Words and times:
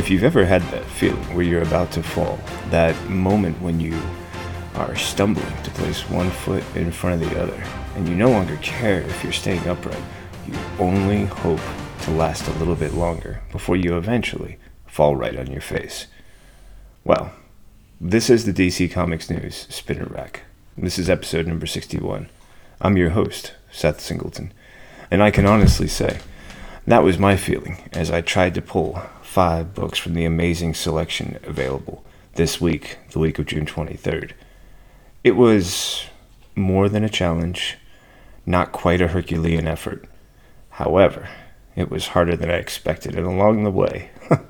If 0.00 0.08
you've 0.08 0.24
ever 0.24 0.46
had 0.46 0.62
that 0.70 0.86
feeling 0.86 1.22
where 1.34 1.44
you're 1.44 1.60
about 1.60 1.92
to 1.92 2.02
fall, 2.02 2.38
that 2.70 2.98
moment 3.10 3.60
when 3.60 3.78
you 3.78 4.00
are 4.74 4.96
stumbling 4.96 5.62
to 5.62 5.70
place 5.72 6.08
one 6.08 6.30
foot 6.30 6.64
in 6.74 6.90
front 6.90 7.22
of 7.22 7.28
the 7.28 7.38
other, 7.38 7.62
and 7.94 8.08
you 8.08 8.14
no 8.14 8.30
longer 8.30 8.56
care 8.62 9.02
if 9.02 9.22
you're 9.22 9.30
staying 9.30 9.68
upright, 9.68 10.02
you 10.46 10.54
only 10.78 11.26
hope 11.26 11.60
to 12.00 12.12
last 12.12 12.48
a 12.48 12.52
little 12.52 12.76
bit 12.76 12.94
longer 12.94 13.42
before 13.52 13.76
you 13.76 13.98
eventually 13.98 14.56
fall 14.86 15.16
right 15.16 15.38
on 15.38 15.48
your 15.48 15.60
face. 15.60 16.06
Well, 17.04 17.32
this 18.00 18.30
is 18.30 18.46
the 18.46 18.54
DC 18.54 18.90
Comics 18.90 19.28
News 19.28 19.66
Spinner 19.68 20.06
Rack. 20.06 20.44
This 20.78 20.98
is 20.98 21.10
episode 21.10 21.46
number 21.46 21.66
61. 21.66 22.30
I'm 22.80 22.96
your 22.96 23.10
host, 23.10 23.52
Seth 23.70 24.00
Singleton, 24.00 24.54
and 25.10 25.22
I 25.22 25.30
can 25.30 25.44
honestly 25.44 25.88
say 25.88 26.20
that 26.86 27.04
was 27.04 27.18
my 27.18 27.36
feeling 27.36 27.76
as 27.92 28.10
I 28.10 28.22
tried 28.22 28.54
to 28.54 28.62
pull 28.62 29.02
five 29.30 29.72
books 29.74 29.96
from 29.96 30.14
the 30.14 30.24
amazing 30.24 30.74
selection 30.74 31.38
available 31.44 32.04
this 32.34 32.60
week, 32.60 32.98
the 33.12 33.18
week 33.20 33.38
of 33.38 33.46
June 33.46 33.64
23rd. 33.64 34.32
It 35.22 35.36
was 35.36 36.06
more 36.56 36.88
than 36.88 37.04
a 37.04 37.08
challenge, 37.08 37.78
not 38.44 38.72
quite 38.72 39.00
a 39.00 39.06
Herculean 39.06 39.68
effort. 39.68 40.04
However, 40.70 41.28
it 41.76 41.88
was 41.88 42.08
harder 42.08 42.34
than 42.34 42.50
I 42.50 42.54
expected, 42.54 43.14
and 43.14 43.24
along 43.24 43.62
the 43.62 43.70
way, 43.70 44.10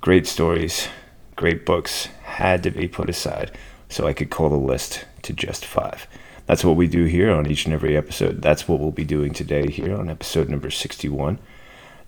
great 0.00 0.26
stories, 0.26 0.88
great 1.36 1.64
books 1.64 2.06
had 2.24 2.64
to 2.64 2.72
be 2.72 2.88
put 2.88 3.08
aside 3.08 3.56
so 3.88 4.08
I 4.08 4.12
could 4.12 4.28
call 4.30 4.48
the 4.48 4.56
list 4.56 5.04
to 5.22 5.32
just 5.32 5.64
five. 5.64 6.08
That's 6.46 6.64
what 6.64 6.74
we 6.74 6.88
do 6.88 7.04
here 7.04 7.30
on 7.30 7.46
each 7.46 7.64
and 7.64 7.72
every 7.72 7.96
episode. 7.96 8.42
That's 8.42 8.66
what 8.66 8.80
we'll 8.80 8.90
be 8.90 9.04
doing 9.04 9.32
today 9.32 9.70
here 9.70 9.94
on 9.94 10.10
episode 10.10 10.48
number 10.48 10.68
61. 10.68 11.38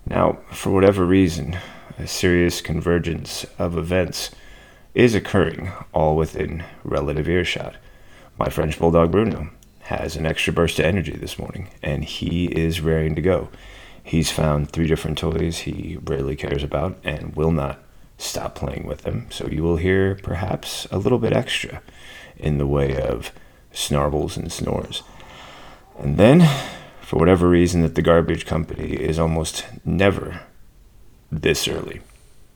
Now, 0.05 0.39
for 0.51 0.69
whatever 0.69 1.05
reason, 1.05 1.57
a 1.97 2.07
serious 2.07 2.61
convergence 2.61 3.45
of 3.59 3.77
events 3.77 4.31
is 4.93 5.15
occurring 5.15 5.71
all 5.93 6.15
within 6.15 6.63
relative 6.83 7.27
earshot. 7.27 7.75
My 8.37 8.49
French 8.49 8.79
Bulldog 8.79 9.11
Bruno 9.11 9.49
has 9.81 10.15
an 10.15 10.25
extra 10.25 10.53
burst 10.53 10.79
of 10.79 10.85
energy 10.85 11.15
this 11.15 11.37
morning, 11.37 11.69
and 11.81 12.03
he 12.03 12.45
is 12.45 12.81
raring 12.81 13.15
to 13.15 13.21
go. 13.21 13.49
He's 14.03 14.31
found 14.31 14.69
three 14.71 14.87
different 14.87 15.17
toys 15.17 15.59
he 15.59 15.97
rarely 16.03 16.35
cares 16.35 16.63
about 16.63 16.97
and 17.03 17.35
will 17.35 17.51
not 17.51 17.79
stop 18.17 18.55
playing 18.55 18.85
with 18.85 19.01
them, 19.01 19.27
so 19.29 19.47
you 19.47 19.63
will 19.63 19.77
hear 19.77 20.15
perhaps 20.15 20.87
a 20.91 20.97
little 20.97 21.19
bit 21.19 21.33
extra 21.33 21.81
in 22.37 22.57
the 22.57 22.67
way 22.67 22.99
of 22.99 23.31
snarbles 23.73 24.37
and 24.37 24.51
snores. 24.51 25.03
And 25.99 26.17
then, 26.17 26.49
for 27.01 27.17
whatever 27.17 27.47
reason, 27.47 27.81
that 27.81 27.95
the 27.95 28.01
garbage 28.01 28.45
company 28.45 28.93
is 28.93 29.19
almost 29.19 29.65
never 29.85 30.41
this 31.41 31.67
early. 31.67 32.01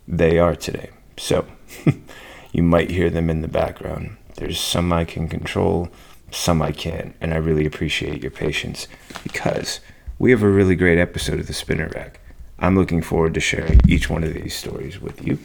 They 0.08 0.38
are 0.38 0.56
today. 0.56 0.92
So 1.17 1.45
you 2.52 2.64
might 2.64 2.92
hear 2.92 3.09
them 3.09 3.30
in 3.30 3.42
the 3.42 3.47
background. 3.47 4.17
There's 4.36 4.59
some 4.59 4.94
I 4.94 5.03
can 5.03 5.28
control, 5.28 5.89
some 6.31 6.61
I 6.61 6.72
can't, 6.72 7.16
and 7.19 7.34
I 7.34 7.38
really 7.38 7.66
appreciate 7.66 8.22
your 8.22 8.31
patience 8.31 8.88
because 9.23 9.80
we 10.19 10.31
have 10.31 10.44
a 10.44 10.50
really 10.50 10.75
great 10.75 11.00
episode 11.00 11.39
of 11.39 11.47
the 11.47 11.53
Spinner 11.53 11.89
Rack. 11.95 12.19
I'm 12.59 12.75
looking 12.75 13.02
forward 13.02 13.34
to 13.34 13.39
sharing 13.39 13.80
each 13.88 14.09
one 14.09 14.23
of 14.23 14.34
these 14.34 14.56
stories 14.56 15.02
with 15.02 15.25
you. 15.25 15.39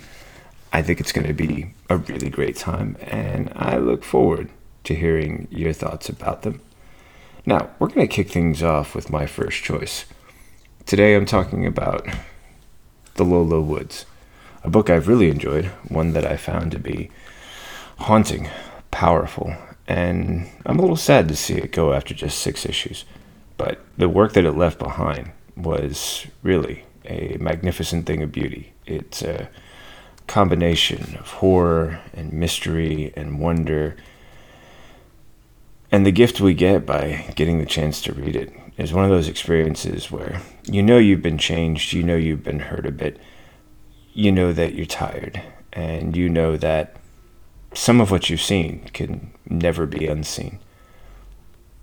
I 0.72 0.82
think 0.82 1.00
it's 1.00 1.12
going 1.12 1.26
to 1.26 1.34
be 1.34 1.74
a 1.90 1.98
really 1.98 2.30
great 2.30 2.56
time, 2.56 2.96
and 3.02 3.52
I 3.54 3.76
look 3.76 4.04
forward 4.04 4.50
to 4.84 4.94
hearing 4.94 5.46
your 5.50 5.72
thoughts 5.72 6.08
about 6.08 6.42
them. 6.42 6.60
Now, 7.44 7.70
we're 7.78 7.88
going 7.88 8.06
to 8.06 8.14
kick 8.14 8.30
things 8.30 8.62
off 8.62 8.94
with 8.94 9.10
my 9.10 9.26
first 9.26 9.62
choice. 9.62 10.06
Today 10.86 11.14
I'm 11.14 11.26
talking 11.26 11.66
about 11.66 12.06
the 13.14 13.24
Low 13.24 13.60
Woods, 13.60 14.06
a 14.64 14.70
book 14.70 14.90
I've 14.90 15.08
really 15.08 15.28
enjoyed, 15.28 15.66
one 15.88 16.12
that 16.12 16.26
I 16.26 16.36
found 16.36 16.72
to 16.72 16.78
be 16.78 17.10
haunting, 17.98 18.48
powerful, 18.90 19.54
and 19.86 20.48
I'm 20.64 20.78
a 20.78 20.82
little 20.82 20.96
sad 20.96 21.28
to 21.28 21.36
see 21.36 21.54
it 21.54 21.72
go 21.72 21.92
after 21.92 22.14
just 22.14 22.38
six 22.38 22.64
issues. 22.64 23.04
But 23.56 23.80
the 23.96 24.08
work 24.08 24.32
that 24.32 24.44
it 24.44 24.52
left 24.52 24.78
behind 24.78 25.32
was 25.56 26.26
really 26.42 26.84
a 27.04 27.36
magnificent 27.38 28.06
thing 28.06 28.22
of 28.22 28.32
beauty. 28.32 28.72
It's 28.86 29.22
a 29.22 29.48
combination 30.26 31.16
of 31.18 31.30
horror 31.32 32.00
and 32.14 32.32
mystery 32.32 33.12
and 33.16 33.38
wonder. 33.38 33.96
And 35.90 36.06
the 36.06 36.12
gift 36.12 36.40
we 36.40 36.54
get 36.54 36.86
by 36.86 37.32
getting 37.34 37.58
the 37.58 37.66
chance 37.66 38.00
to 38.02 38.12
read 38.12 38.36
it 38.36 38.52
is 38.76 38.92
one 38.92 39.04
of 39.04 39.10
those 39.10 39.28
experiences 39.28 40.10
where 40.10 40.40
you 40.64 40.82
know 40.82 40.98
you've 40.98 41.22
been 41.22 41.38
changed, 41.38 41.92
you 41.92 42.02
know 42.02 42.16
you've 42.16 42.44
been 42.44 42.60
hurt 42.60 42.86
a 42.86 42.92
bit, 42.92 43.18
you 44.12 44.32
know 44.32 44.52
that 44.52 44.74
you're 44.74 44.86
tired, 44.86 45.42
and 45.72 46.16
you 46.16 46.28
know 46.28 46.56
that 46.56 46.96
some 47.74 48.00
of 48.00 48.10
what 48.10 48.28
you've 48.28 48.40
seen 48.40 48.88
can 48.92 49.32
never 49.48 49.86
be 49.86 50.06
unseen. 50.06 50.58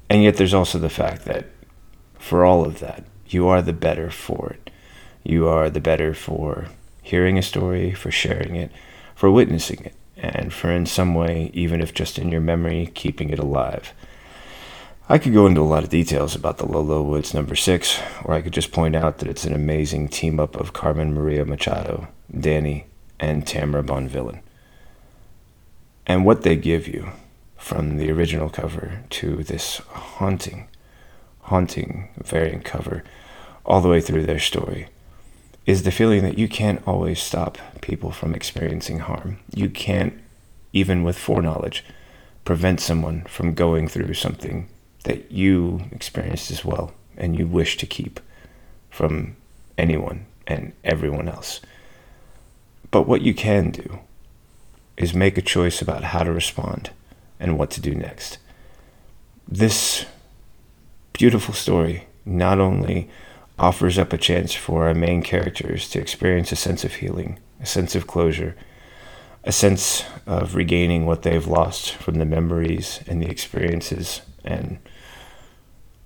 And 0.09 0.23
yet 0.23 0.38
there's 0.38 0.53
also 0.53 0.79
the 0.79 0.89
fact 0.89 1.25
that 1.25 1.47
for 2.17 2.44
all 2.44 2.66
of 2.66 2.79
that, 2.79 3.03
you 3.27 3.47
are 3.47 3.61
the 3.61 3.73
better 3.73 4.09
for 4.09 4.51
it. 4.51 4.69
You 5.23 5.47
are 5.47 5.69
the 5.69 5.79
better 5.79 6.13
for 6.13 6.67
hearing 7.01 7.38
a 7.38 7.44
story, 7.44 7.94
for 7.94 8.11
sharing 8.11 8.56
it, 8.56 8.71
for 9.16 9.29
witnessing 9.29 9.83
it, 9.85 9.94
and 10.17 10.51
for 10.51 10.71
in 10.71 10.85
some 10.85 11.13
way, 11.13 11.51
even 11.53 11.81
if 11.81 11.94
just 11.94 12.17
in 12.17 12.29
your 12.29 12.41
memory, 12.41 12.91
keeping 12.94 13.29
it 13.29 13.39
alive. 13.39 13.94
I 15.12 15.18
could 15.18 15.34
go 15.34 15.47
into 15.47 15.62
a 15.62 15.64
lot 15.64 15.84
of 15.84 15.90
details 15.90 16.36
about 16.36 16.59
the 16.59 16.68
Low 16.68 17.02
Woods 17.02 17.34
number 17.34 17.56
six, 17.56 18.00
or 18.24 18.36
I 18.36 18.44
could 18.44 18.53
just 18.53 18.72
point 18.72 18.96
out 18.96 19.18
that 19.18 19.28
it's 19.28 19.44
an 19.44 19.56
amazing 19.56 20.08
team 20.08 20.40
up 20.40 20.56
of 20.56 20.72
Carmen 20.72 21.16
Maria 21.16 21.46
Machado, 21.46 22.09
Dani, 22.31 22.84
and 23.19 23.48
Tamara 23.48 23.81
Bonvillain. 23.81 24.42
And 26.06 26.25
what 26.25 26.44
they 26.44 26.56
give 26.56 26.88
you 26.88 27.09
from 27.58 27.98
the 27.98 28.12
original 28.12 28.52
cover 28.52 29.03
to 29.09 29.38
this 29.38 29.78
haunting, 29.90 30.68
haunting 31.42 32.09
variant 32.16 32.64
cover, 32.64 33.03
all 33.66 33.81
the 33.81 33.90
way 33.90 34.02
through 34.02 34.28
their 34.28 34.38
story, 34.38 34.90
is 35.66 35.81
the 35.81 35.92
feeling 35.92 36.22
that 36.22 36.38
you 36.38 36.48
can't 36.48 36.88
always 36.88 37.19
stop 37.19 37.58
people 37.81 38.12
from 38.12 38.36
experiencing 38.36 39.00
harm. 39.00 39.40
You 39.56 39.72
can't, 39.72 40.14
even 40.72 41.02
with 41.02 41.18
foreknowledge, 41.18 41.84
prevent 42.46 42.80
someone 42.80 43.24
from 43.24 43.56
going 43.56 43.88
through 43.88 44.14
something 44.14 44.69
that 45.04 45.32
you 45.32 45.82
experienced 45.92 46.52
as 46.52 46.66
well 46.66 46.94
and 47.18 47.38
you 47.38 47.48
wish 47.48 47.78
to 47.78 47.86
keep 47.86 48.20
from 48.90 49.36
anyone 49.78 50.26
and 50.48 50.74
everyone 50.84 51.28
else. 51.28 51.62
But 52.92 53.08
what 53.08 53.22
you 53.22 53.34
can 53.34 53.72
do 53.72 54.00
is 54.98 55.14
make 55.14 55.38
a 55.38 55.42
choice 55.42 55.82
about 55.82 56.06
how 56.06 56.24
to 56.24 56.34
respond 56.34 56.90
and 57.40 57.58
what 57.58 57.72
to 57.72 57.82
do 57.82 57.96
next. 57.96 58.38
This 59.48 60.06
beautiful 61.14 61.54
story 61.54 62.08
not 62.26 62.60
only 62.60 63.10
offers 63.58 63.98
up 63.98 64.14
a 64.14 64.18
chance 64.18 64.54
for 64.54 64.88
our 64.88 64.94
main 64.94 65.22
characters 65.22 65.90
to 65.90 66.00
experience 66.00 66.52
a 66.52 66.56
sense 66.56 66.84
of 66.84 66.96
healing, 66.96 67.40
a 67.62 67.66
sense 67.66 67.96
of 67.96 68.08
closure, 68.08 68.56
a 69.44 69.52
sense 69.52 70.04
of 70.26 70.56
regaining 70.56 71.06
what 71.06 71.24
they've 71.24 71.48
lost 71.48 71.94
from 71.94 72.16
the 72.16 72.26
memories 72.26 73.02
and 73.08 73.22
the 73.22 73.30
experiences 73.30 74.22
and 74.50 74.80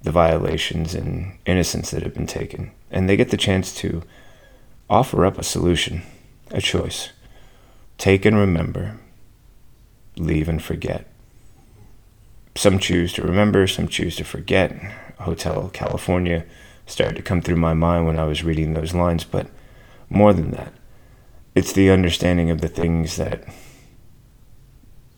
the 0.01 0.11
violations 0.11 0.93
and 0.93 1.37
innocence 1.45 1.91
that 1.91 2.03
have 2.03 2.13
been 2.13 2.27
taken. 2.27 2.71
And 2.91 3.07
they 3.07 3.15
get 3.15 3.29
the 3.29 3.37
chance 3.37 3.73
to 3.75 4.03
offer 4.89 5.25
up 5.25 5.37
a 5.37 5.43
solution, 5.43 6.03
a 6.51 6.61
choice. 6.61 7.09
Take 7.97 8.25
and 8.25 8.37
remember, 8.37 8.99
leave 10.17 10.49
and 10.49 10.61
forget. 10.61 11.07
Some 12.55 12.79
choose 12.79 13.13
to 13.13 13.23
remember, 13.23 13.65
some 13.65 13.87
choose 13.87 14.17
to 14.17 14.23
forget. 14.23 14.73
Hotel 15.19 15.69
California 15.73 16.45
started 16.85 17.15
to 17.15 17.21
come 17.21 17.41
through 17.41 17.55
my 17.55 17.73
mind 17.73 18.05
when 18.05 18.19
I 18.19 18.25
was 18.25 18.43
reading 18.43 18.73
those 18.73 18.93
lines, 18.93 19.23
but 19.23 19.47
more 20.09 20.33
than 20.33 20.51
that, 20.51 20.73
it's 21.55 21.73
the 21.73 21.89
understanding 21.89 22.49
of 22.49 22.61
the 22.61 22.67
things 22.67 23.15
that 23.15 23.45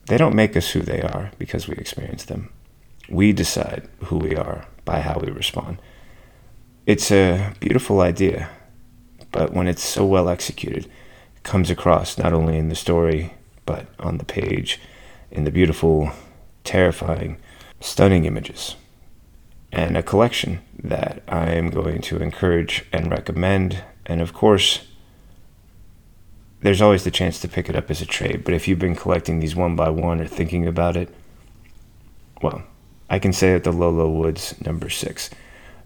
they 0.07 0.17
don't 0.17 0.35
make 0.35 0.55
us 0.55 0.71
who 0.71 0.81
they 0.81 1.01
are 1.01 1.31
because 1.39 1.67
we 1.67 1.75
experience 1.75 2.25
them. 2.25 2.51
We 3.09 3.33
decide 3.33 3.87
who 4.05 4.17
we 4.17 4.35
are 4.35 4.67
by 4.83 5.01
how 5.01 5.19
we 5.19 5.31
respond. 5.31 5.79
It's 6.85 7.11
a 7.11 7.53
beautiful 7.59 8.01
idea, 8.01 8.49
but 9.31 9.53
when 9.53 9.67
it's 9.67 9.83
so 9.83 10.05
well 10.05 10.29
executed, 10.29 10.85
it 11.35 11.43
comes 11.43 11.69
across 11.69 12.17
not 12.17 12.33
only 12.33 12.57
in 12.57 12.69
the 12.69 12.75
story, 12.75 13.33
but 13.65 13.87
on 13.99 14.17
the 14.17 14.25
page, 14.25 14.79
in 15.31 15.43
the 15.43 15.51
beautiful, 15.51 16.11
terrifying, 16.63 17.37
stunning 17.79 18.25
images. 18.25 18.75
And 19.71 19.97
a 19.97 20.03
collection 20.03 20.61
that 20.83 21.23
I 21.27 21.51
am 21.51 21.69
going 21.69 22.01
to 22.01 22.21
encourage 22.21 22.85
and 22.93 23.11
recommend. 23.11 23.83
And 24.05 24.21
of 24.21 24.33
course, 24.33 24.87
there's 26.61 26.81
always 26.81 27.03
the 27.03 27.11
chance 27.11 27.39
to 27.39 27.47
pick 27.47 27.69
it 27.69 27.75
up 27.75 27.91
as 27.91 28.01
a 28.01 28.05
trade, 28.05 28.43
but 28.43 28.53
if 28.53 28.67
you've 28.67 28.79
been 28.79 28.95
collecting 28.95 29.39
these 29.39 29.55
one 29.55 29.75
by 29.75 29.89
one 29.89 30.21
or 30.21 30.27
thinking 30.27 30.65
about 30.65 30.95
it, 30.95 31.13
well, 32.41 32.63
I 33.09 33.19
can 33.19 33.33
say 33.33 33.53
that 33.53 33.63
the 33.63 33.71
Low 33.71 34.09
Woods 34.09 34.55
number 34.65 34.89
six 34.89 35.29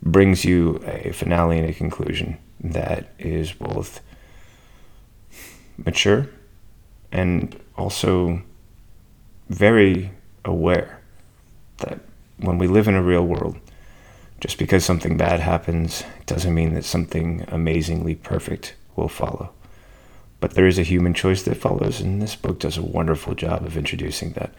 brings 0.02 0.46
you 0.46 0.82
a 0.86 1.12
finale 1.12 1.60
and 1.60 1.70
a 1.70 1.74
conclusion 1.74 2.38
that 2.62 3.14
is 3.20 3.52
both 3.52 4.02
mature 5.78 6.30
and 7.12 7.60
also 7.78 8.42
very 9.50 10.12
aware 10.46 11.02
that 11.78 12.00
when 12.38 12.58
we 12.58 12.68
live 12.68 12.88
in 12.88 12.96
a 12.96 13.04
real 13.04 13.26
world, 13.26 13.58
just 14.40 14.58
because 14.58 14.86
something 14.86 15.18
bad 15.18 15.40
happens 15.40 16.04
doesn't 16.26 16.54
mean 16.54 16.74
that 16.74 16.86
something 16.86 17.44
amazingly 17.50 18.16
perfect 18.16 18.76
will 18.96 19.10
follow. 19.10 19.52
But 20.40 20.52
there 20.52 20.68
is 20.68 20.80
a 20.80 20.84
human 20.84 21.14
choice 21.14 21.44
that 21.44 21.58
follows, 21.58 22.00
and 22.00 22.22
this 22.22 22.36
book 22.36 22.60
does 22.60 22.78
a 22.78 22.82
wonderful 22.82 23.36
job 23.36 23.66
of 23.66 23.76
introducing 23.76 24.32
that. 24.34 24.54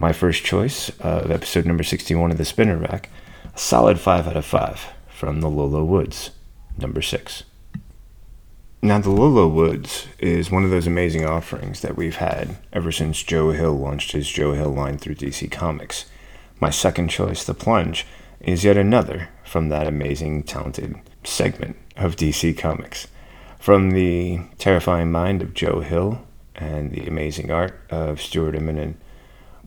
My 0.00 0.12
first 0.12 0.44
choice 0.44 0.90
of 1.00 1.32
episode 1.32 1.66
number 1.66 1.82
61 1.82 2.30
of 2.30 2.38
The 2.38 2.44
Spinner 2.44 2.76
Rack, 2.76 3.10
a 3.52 3.58
solid 3.58 3.98
5 3.98 4.28
out 4.28 4.36
of 4.36 4.44
5 4.44 4.92
from 5.08 5.40
the 5.40 5.50
Low 5.50 5.64
Low 5.64 5.82
Woods, 5.82 6.30
number 6.78 7.02
6. 7.02 7.42
Now, 8.80 9.00
the 9.00 9.10
Low 9.10 9.26
Low 9.26 9.48
Woods 9.48 10.06
is 10.20 10.52
one 10.52 10.62
of 10.62 10.70
those 10.70 10.86
amazing 10.86 11.24
offerings 11.24 11.80
that 11.80 11.96
we've 11.96 12.18
had 12.18 12.58
ever 12.72 12.92
since 12.92 13.24
Joe 13.24 13.50
Hill 13.50 13.72
launched 13.72 14.12
his 14.12 14.28
Joe 14.28 14.52
Hill 14.52 14.70
line 14.70 14.98
through 14.98 15.16
DC 15.16 15.50
Comics. 15.50 16.04
My 16.60 16.70
second 16.70 17.08
choice, 17.08 17.42
The 17.42 17.52
Plunge, 17.52 18.06
is 18.38 18.62
yet 18.62 18.76
another 18.76 19.30
from 19.44 19.68
that 19.70 19.88
amazing, 19.88 20.44
talented 20.44 20.94
segment 21.24 21.76
of 21.96 22.14
DC 22.14 22.56
Comics. 22.56 23.08
From 23.58 23.90
the 23.90 24.42
terrifying 24.58 25.10
mind 25.10 25.42
of 25.42 25.54
Joe 25.54 25.80
Hill 25.80 26.24
and 26.54 26.92
the 26.92 27.08
amazing 27.08 27.50
art 27.50 27.80
of 27.90 28.22
Stuart 28.22 28.54
Immonen, 28.54 28.94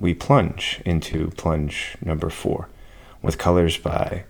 we 0.01 0.15
plunge 0.15 0.81
into 0.83 1.30
plunge 1.38 1.95
number 2.03 2.30
four 2.30 2.68
with 3.21 3.38
colors 3.38 3.77
by 3.77 4.25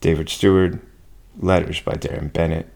David 0.00 0.28
Stewart, 0.28 0.80
letters 1.38 1.80
by 1.80 1.92
Deron 1.92 2.32
Bennett, 2.32 2.68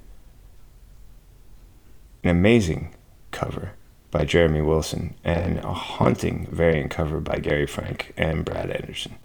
an 2.23 2.31
amazing 2.31 2.95
cover 3.33 3.73
by 4.13 4.25
Jeremy 4.25 4.61
Wilson, 4.63 5.15
and 5.25 5.59
a 5.59 5.73
haunting 5.75 6.47
variant 6.51 6.93
cover 6.93 7.21
by 7.21 7.39
Gary 7.39 7.67
Frank 7.67 8.15
and 8.17 8.45
Brad 8.45 8.71
Anderson. 8.71 9.17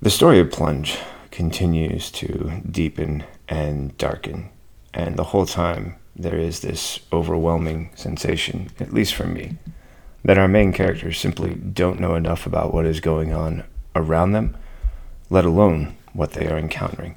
The 0.00 0.10
story 0.10 0.40
of 0.40 0.50
Plunge 0.50 0.96
continues 1.30 2.10
to 2.12 2.62
deepen 2.68 3.24
and 3.48 3.96
darken, 3.98 4.48
and 4.94 5.16
the 5.16 5.24
whole 5.24 5.46
time 5.46 5.96
there 6.16 6.38
is 6.38 6.60
this 6.60 7.00
overwhelming 7.12 7.90
sensation, 7.94 8.70
at 8.80 8.94
least 8.94 9.14
for 9.14 9.26
me, 9.26 9.58
that 10.24 10.38
our 10.38 10.48
main 10.48 10.72
characters 10.72 11.18
simply 11.18 11.54
don't 11.54 12.00
know 12.00 12.14
enough 12.14 12.46
about 12.46 12.74
what 12.74 12.86
is 12.86 13.00
going 13.00 13.32
on 13.32 13.64
around 13.94 14.32
them, 14.32 14.56
let 15.28 15.44
alone 15.44 15.96
what 16.12 16.32
they 16.32 16.46
are 16.46 16.58
encountering. 16.58 17.16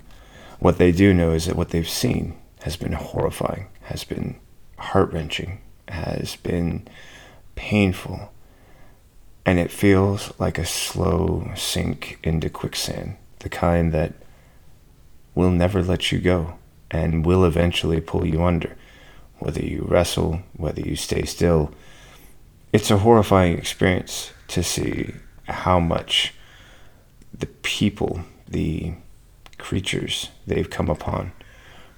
What 0.60 0.78
they 0.78 0.92
do 0.92 1.14
know 1.14 1.32
is 1.32 1.46
that 1.46 1.56
what 1.56 1.70
they've 1.70 1.90
seen 1.90 2.38
has 2.62 2.78
been 2.78 2.94
horrifying, 2.94 3.68
has 3.84 4.04
been 4.04 4.38
heart 4.78 5.12
wrenching, 5.12 5.60
has 5.90 6.38
been 6.38 6.88
painful, 7.56 8.32
and 9.46 9.60
it 9.60 9.72
feels 9.72 10.32
like 10.40 10.58
a 10.58 10.66
slow 10.66 11.52
sink 11.56 12.20
into 12.24 12.50
quicksand, 12.50 13.18
the 13.40 13.50
kind 13.50 13.92
that 13.92 14.14
will 15.36 15.52
never 15.52 15.84
let 15.84 16.12
you 16.12 16.20
go 16.20 16.54
and 16.90 17.26
will 17.26 17.44
eventually 17.44 18.00
pull 18.00 18.26
you 18.26 18.44
under, 18.44 18.78
whether 19.40 19.62
you 19.62 19.86
wrestle, 19.90 20.42
whether 20.56 20.82
you 20.82 20.96
stay 20.96 21.24
still. 21.24 21.74
It's 22.74 22.90
a 22.90 22.98
horrifying 22.98 23.58
experience 23.58 24.32
to 24.50 24.64
see 24.64 25.14
how 25.44 25.80
much 25.80 26.34
the 27.32 27.46
people, 27.46 28.22
the 28.48 28.96
creatures 29.60 30.30
they've 30.48 30.70
come 30.70 30.90
upon, 30.90 31.34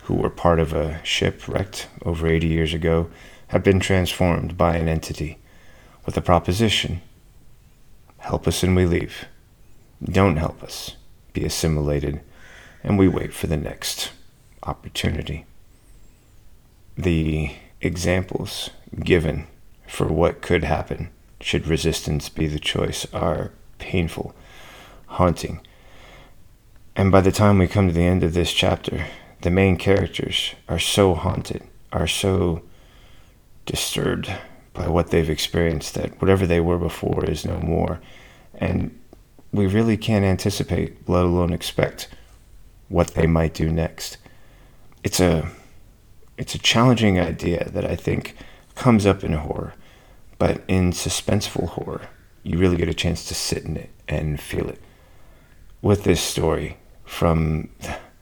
who 0.03 0.15
were 0.15 0.29
part 0.29 0.59
of 0.59 0.73
a 0.73 1.03
ship 1.03 1.47
wrecked 1.47 1.87
over 2.03 2.27
80 2.27 2.47
years 2.47 2.73
ago, 2.73 3.09
have 3.47 3.63
been 3.63 3.79
transformed 3.79 4.57
by 4.57 4.75
an 4.75 4.89
entity 4.89 5.39
with 6.05 6.17
a 6.17 6.21
proposition 6.21 7.01
Help 8.25 8.47
us 8.47 8.63
and 8.63 8.75
we 8.75 8.87
leave. 8.87 9.25
Don't 10.03 10.37
help 10.37 10.63
us. 10.63 10.95
Be 11.33 11.45
assimilated, 11.45 12.21
and 12.83 12.97
we 12.97 13.07
wait 13.07 13.35
for 13.35 13.45
the 13.45 13.55
next 13.55 14.11
opportunity. 14.63 15.45
The 16.97 17.51
examples 17.81 18.71
given 18.99 19.45
for 19.87 20.07
what 20.07 20.41
could 20.41 20.63
happen 20.63 21.09
should 21.39 21.67
resistance 21.67 22.29
be 22.29 22.47
the 22.47 22.59
choice 22.59 23.05
are 23.13 23.51
painful, 23.77 24.33
haunting. 25.07 25.59
And 26.95 27.11
by 27.11 27.21
the 27.21 27.31
time 27.31 27.57
we 27.57 27.67
come 27.67 27.87
to 27.87 27.93
the 27.93 28.05
end 28.05 28.23
of 28.23 28.33
this 28.33 28.53
chapter, 28.53 29.05
the 29.41 29.49
main 29.49 29.77
characters 29.77 30.55
are 30.67 30.79
so 30.79 31.13
haunted, 31.13 31.63
are 31.91 32.07
so 32.07 32.63
disturbed 33.65 34.31
by 34.73 34.87
what 34.87 35.09
they've 35.09 35.29
experienced 35.29 35.93
that 35.95 36.19
whatever 36.21 36.45
they 36.45 36.59
were 36.59 36.77
before 36.77 37.25
is 37.25 37.45
no 37.45 37.59
more. 37.59 38.01
And 38.53 38.97
we 39.51 39.67
really 39.67 39.97
can't 39.97 40.25
anticipate, 40.25 41.07
let 41.07 41.25
alone 41.25 41.53
expect, 41.53 42.09
what 42.89 43.09
they 43.09 43.27
might 43.27 43.53
do 43.53 43.69
next. 43.69 44.17
It's 45.03 45.19
a 45.19 45.49
it's 46.37 46.55
a 46.55 46.59
challenging 46.59 47.19
idea 47.19 47.69
that 47.69 47.85
I 47.85 47.95
think 47.95 48.35
comes 48.75 49.05
up 49.05 49.23
in 49.23 49.33
horror, 49.33 49.73
but 50.37 50.61
in 50.67 50.91
suspenseful 50.91 51.69
horror, 51.69 52.09
you 52.43 52.57
really 52.57 52.77
get 52.77 52.89
a 52.89 52.93
chance 52.93 53.25
to 53.25 53.33
sit 53.33 53.63
in 53.63 53.77
it 53.77 53.89
and 54.07 54.39
feel 54.39 54.69
it. 54.69 54.81
With 55.81 56.03
this 56.03 56.21
story, 56.21 56.77
from 57.03 57.69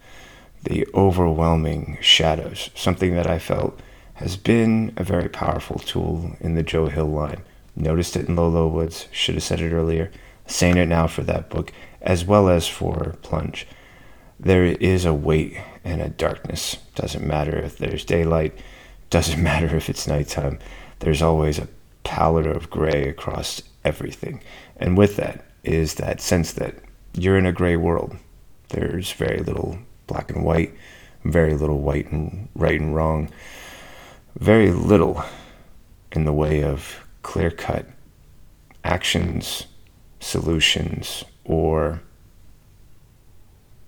the 0.63 0.87
overwhelming 0.93 1.97
shadows, 2.01 2.69
something 2.75 3.15
that 3.15 3.27
I 3.27 3.39
felt 3.39 3.79
has 4.15 4.37
been 4.37 4.93
a 4.95 5.03
very 5.03 5.27
powerful 5.27 5.79
tool 5.79 6.35
in 6.39 6.55
the 6.55 6.63
Joe 6.63 6.87
Hill 6.87 7.07
line. 7.07 7.43
Noticed 7.75 8.15
it 8.15 8.27
in 8.27 8.35
Low 8.35 8.47
Low 8.47 8.67
Woods, 8.67 9.07
should 9.11 9.35
have 9.35 9.43
said 9.43 9.59
it 9.59 9.73
earlier, 9.73 10.11
saying 10.45 10.77
it 10.77 10.87
now 10.87 11.07
for 11.07 11.23
that 11.23 11.49
book, 11.49 11.73
as 12.01 12.23
well 12.23 12.47
as 12.47 12.67
for 12.67 13.15
Plunge. 13.21 13.65
There 14.39 14.65
is 14.65 15.05
a 15.05 15.13
weight 15.13 15.57
and 15.83 16.01
a 16.01 16.09
darkness. 16.09 16.77
Doesn't 16.95 17.25
matter 17.25 17.57
if 17.57 17.77
there's 17.77 18.05
daylight, 18.05 18.53
doesn't 19.13 19.41
matter 19.51 19.75
if 19.75 19.89
it's 19.89 20.07
nighttime. 20.07 20.59
There's 20.99 21.21
always 21.21 21.59
a 21.59 21.69
palette 22.03 22.47
of 22.47 22.69
gray 22.69 23.07
across 23.07 23.61
everything. 23.85 24.41
And 24.77 24.97
with 24.97 25.15
that 25.15 25.45
is 25.63 25.95
that 25.95 26.19
sense 26.19 26.53
that 26.53 26.75
you're 27.13 27.37
in 27.37 27.45
a 27.45 27.53
gray 27.53 27.77
world. 27.77 28.17
There's 28.69 29.13
very 29.13 29.39
little 29.39 29.77
black 30.07 30.29
and 30.29 30.43
white, 30.43 30.73
very 31.23 31.53
little 31.53 31.79
white 31.79 32.11
and 32.11 32.49
right 32.55 32.79
and 32.79 32.93
wrong 32.93 33.29
very 34.39 34.71
little 34.71 35.23
in 36.11 36.25
the 36.25 36.33
way 36.33 36.63
of 36.63 37.05
clear 37.21 37.51
cut 37.51 37.85
actions, 38.83 39.67
solutions, 40.19 41.23
or 41.45 42.01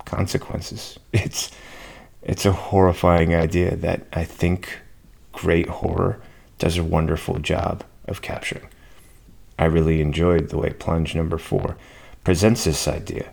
consequences. 0.06 1.00
It's 1.14 1.52
it's 2.22 2.46
a 2.46 2.52
horrifying 2.52 3.36
idea 3.36 3.76
that 3.76 4.08
I 4.12 4.24
think 4.24 4.80
great 5.36 5.68
horror 5.68 6.20
does 6.58 6.78
a 6.78 6.84
wonderful 6.84 7.40
job 7.40 7.84
of 8.08 8.22
capturing. 8.22 8.68
I 9.60 9.66
really 9.66 10.02
enjoyed 10.02 10.50
the 10.50 10.58
way 10.58 10.72
Plunge 10.72 11.16
number 11.16 11.38
four 11.38 11.78
presents 12.24 12.64
this 12.64 12.88
idea 12.88 13.32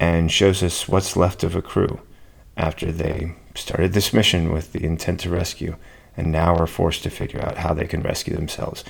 and 0.00 0.32
shows 0.32 0.62
us 0.62 0.88
what's 0.88 1.16
left 1.16 1.44
of 1.44 1.54
a 1.54 1.62
crew 1.62 2.00
after 2.56 2.90
they 2.90 3.34
started 3.54 3.92
this 3.92 4.12
mission 4.12 4.52
with 4.52 4.72
the 4.72 4.84
intent 4.84 5.20
to 5.20 5.30
rescue 5.30 5.76
and 6.16 6.30
now 6.30 6.54
are 6.56 6.66
forced 6.66 7.02
to 7.02 7.10
figure 7.10 7.40
out 7.40 7.58
how 7.58 7.74
they 7.74 7.86
can 7.86 8.02
rescue 8.02 8.34
themselves. 8.34 8.84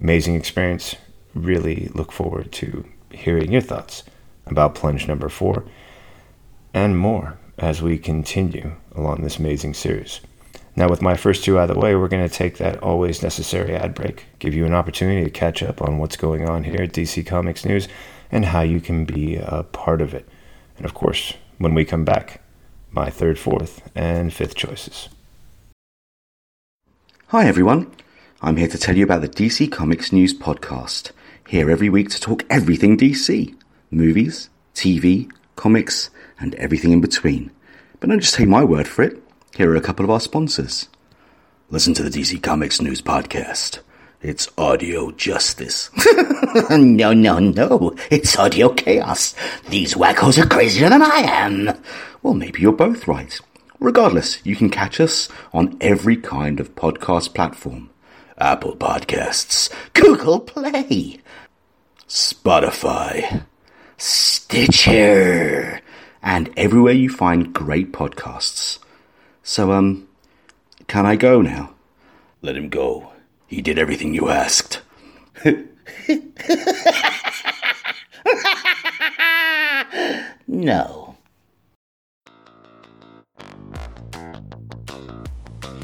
Amazing 0.00 0.34
experience. 0.34 0.96
Really 1.34 1.90
look 1.94 2.10
forward 2.12 2.52
to 2.52 2.88
hearing 3.10 3.52
your 3.52 3.60
thoughts 3.60 4.02
about 4.46 4.74
plunge 4.74 5.06
number 5.06 5.28
four 5.28 5.64
and 6.72 6.98
more 6.98 7.38
as 7.58 7.82
we 7.82 7.98
continue 7.98 8.72
along 8.94 9.22
this 9.22 9.38
amazing 9.38 9.74
series. 9.74 10.20
Now, 10.78 10.88
with 10.88 11.02
my 11.02 11.16
first 11.16 11.42
two 11.42 11.58
out 11.58 11.70
of 11.70 11.74
the 11.74 11.80
way, 11.80 11.96
we're 11.96 12.06
going 12.06 12.28
to 12.28 12.32
take 12.32 12.58
that 12.58 12.80
always 12.84 13.20
necessary 13.20 13.74
ad 13.74 13.96
break, 13.96 14.26
give 14.38 14.54
you 14.54 14.64
an 14.64 14.74
opportunity 14.74 15.24
to 15.24 15.30
catch 15.30 15.60
up 15.60 15.82
on 15.82 15.98
what's 15.98 16.16
going 16.16 16.48
on 16.48 16.62
here 16.62 16.82
at 16.82 16.92
DC 16.92 17.26
Comics 17.26 17.64
News 17.64 17.88
and 18.30 18.44
how 18.44 18.60
you 18.60 18.80
can 18.80 19.04
be 19.04 19.34
a 19.34 19.64
part 19.64 20.00
of 20.00 20.14
it. 20.14 20.28
And 20.76 20.86
of 20.86 20.94
course, 20.94 21.32
when 21.58 21.74
we 21.74 21.84
come 21.84 22.04
back, 22.04 22.42
my 22.92 23.10
third, 23.10 23.40
fourth, 23.40 23.90
and 23.96 24.32
fifth 24.32 24.54
choices. 24.54 25.08
Hi 27.26 27.48
everyone, 27.48 27.92
I'm 28.40 28.56
here 28.56 28.68
to 28.68 28.78
tell 28.78 28.96
you 28.96 29.02
about 29.02 29.22
the 29.22 29.28
DC 29.28 29.72
Comics 29.72 30.12
News 30.12 30.32
Podcast. 30.32 31.10
Here 31.48 31.72
every 31.72 31.88
week 31.88 32.08
to 32.10 32.20
talk 32.20 32.44
everything 32.48 32.96
DC 32.96 33.52
movies, 33.90 34.48
TV, 34.76 35.28
comics, 35.56 36.10
and 36.38 36.54
everything 36.54 36.92
in 36.92 37.00
between. 37.00 37.50
But 37.98 38.10
don't 38.10 38.20
just 38.20 38.36
take 38.36 38.46
my 38.46 38.62
word 38.62 38.86
for 38.86 39.02
it. 39.02 39.20
Here 39.56 39.70
are 39.72 39.76
a 39.76 39.80
couple 39.80 40.04
of 40.04 40.10
our 40.10 40.20
sponsors. 40.20 40.88
Listen 41.70 41.94
to 41.94 42.02
the 42.02 42.10
DC 42.10 42.42
Comics 42.42 42.80
News 42.80 43.02
Podcast. 43.02 43.80
It's 44.22 44.48
audio 44.56 45.10
justice. 45.12 45.90
no, 46.70 47.12
no, 47.12 47.38
no. 47.38 47.94
It's 48.10 48.38
audio 48.38 48.68
chaos. 48.70 49.34
These 49.68 49.94
wackos 49.94 50.42
are 50.42 50.46
crazier 50.48 50.88
than 50.88 51.02
I 51.02 51.22
am. 51.24 51.70
Well, 52.22 52.34
maybe 52.34 52.60
you're 52.60 52.72
both 52.72 53.08
right. 53.08 53.38
Regardless, 53.80 54.44
you 54.44 54.54
can 54.54 54.70
catch 54.70 55.00
us 55.00 55.28
on 55.52 55.76
every 55.80 56.16
kind 56.16 56.60
of 56.60 56.74
podcast 56.74 57.34
platform 57.34 57.90
Apple 58.36 58.76
Podcasts, 58.76 59.72
Google 59.94 60.40
Play, 60.40 61.20
Spotify, 62.08 63.44
Stitcher, 63.96 65.80
and 66.22 66.50
everywhere 66.56 66.92
you 66.92 67.08
find 67.08 67.52
great 67.52 67.92
podcasts. 67.92 68.78
So, 69.48 69.72
um, 69.72 70.06
can 70.88 71.06
I 71.06 71.16
go 71.16 71.40
now? 71.40 71.72
Let 72.42 72.54
him 72.54 72.68
go. 72.68 73.12
He 73.46 73.62
did 73.62 73.78
everything 73.78 74.12
you 74.12 74.28
asked. 74.28 74.82
no. 80.46 81.07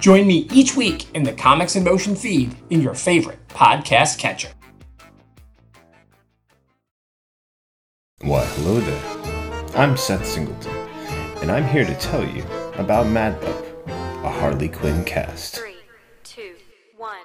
Join 0.00 0.26
me 0.26 0.48
each 0.50 0.76
week 0.76 1.14
in 1.14 1.22
the 1.24 1.32
Comics 1.34 1.76
in 1.76 1.84
Motion 1.84 2.16
feed 2.16 2.56
in 2.70 2.80
your 2.80 2.94
favorite 2.94 3.46
podcast 3.48 4.18
catcher. 4.18 4.48
Why, 8.22 8.42
hello 8.46 8.80
there. 8.80 9.76
I'm 9.76 9.98
Seth 9.98 10.26
Singleton, 10.26 10.74
and 11.42 11.50
I'm 11.50 11.66
here 11.66 11.84
to 11.84 11.94
tell 11.96 12.26
you 12.26 12.42
about 12.78 13.08
Mad 13.08 13.42
Love, 13.42 13.66
a 14.24 14.30
Harley 14.30 14.70
Quinn 14.70 15.04
cast. 15.04 15.56
Three, 15.56 15.76
two, 16.24 16.54
one. 16.96 17.18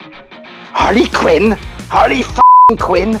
Harley 0.00 1.08
Quinn? 1.08 1.52
Harley 1.90 2.20
f 2.20 2.40
Quinn? 2.78 3.20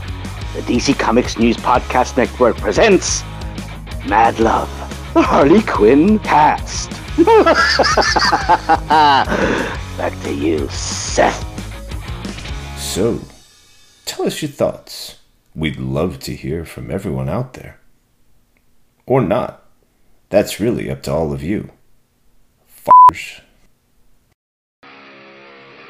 The 0.53 0.61
DC 0.63 0.99
Comics 0.99 1.37
News 1.39 1.55
Podcast 1.55 2.17
Network 2.17 2.57
presents 2.57 3.21
Mad 4.05 4.37
Love, 4.37 4.67
the 5.13 5.21
Harley 5.21 5.61
Quinn 5.61 6.19
cast. 6.19 6.89
Back 9.97 10.21
to 10.23 10.33
you, 10.33 10.67
Seth. 10.67 11.39
So, 12.77 13.21
tell 14.03 14.25
us 14.27 14.41
your 14.41 14.51
thoughts. 14.51 15.19
We'd 15.55 15.77
love 15.77 16.19
to 16.19 16.35
hear 16.35 16.65
from 16.65 16.91
everyone 16.91 17.29
out 17.29 17.53
there. 17.53 17.79
Or 19.05 19.21
not. 19.21 19.63
That's 20.27 20.59
really 20.59 20.91
up 20.91 21.01
to 21.03 21.13
all 21.13 21.31
of 21.31 21.41
you. 21.41 21.69
F***ers. 22.67 23.39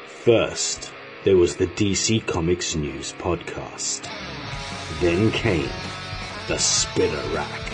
First, 0.06 0.92
there 1.24 1.36
was 1.36 1.56
the 1.56 1.66
DC 1.66 2.24
Comics 2.28 2.76
News 2.76 3.12
podcast. 3.18 4.08
Then 5.00 5.30
came 5.32 5.70
the 6.48 6.58
Spinner 6.58 7.34
Rack. 7.34 7.72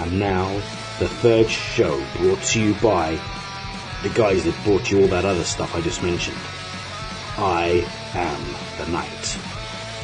And 0.00 0.18
now, 0.18 0.52
the 0.98 1.08
third 1.08 1.48
show 1.48 2.04
brought 2.16 2.42
to 2.42 2.60
you 2.60 2.74
by 2.74 3.18
the 4.02 4.10
guys 4.10 4.44
that 4.44 4.64
brought 4.64 4.90
you 4.90 5.00
all 5.00 5.08
that 5.08 5.24
other 5.24 5.44
stuff 5.44 5.74
I 5.74 5.80
just 5.80 6.02
mentioned. 6.02 6.36
I 7.38 7.86
Am 8.14 8.40
the 8.78 8.92
Night. 8.92 9.38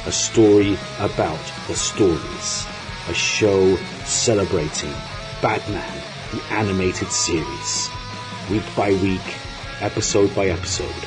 A 0.07 0.13
story 0.13 0.79
about 0.99 1.41
the 1.69 1.75
stories. 1.75 2.67
A 3.09 3.15
show 3.15 3.77
celebrating 4.05 4.93
Batman, 5.43 6.03
the 6.33 6.43
animated 6.55 7.09
series. 7.09 7.91
Week 8.51 8.65
by 8.77 8.93
week, 8.95 9.37
episode 9.81 10.35
by 10.35 10.47
episode. 10.47 11.05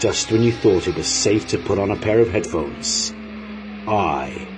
Just 0.00 0.32
when 0.32 0.42
you 0.42 0.52
thought 0.52 0.88
it 0.88 0.96
was 0.96 1.06
safe 1.06 1.46
to 1.48 1.58
put 1.58 1.78
on 1.78 1.90
a 1.90 1.96
pair 1.96 2.20
of 2.20 2.30
headphones, 2.30 3.12
I 3.86 4.48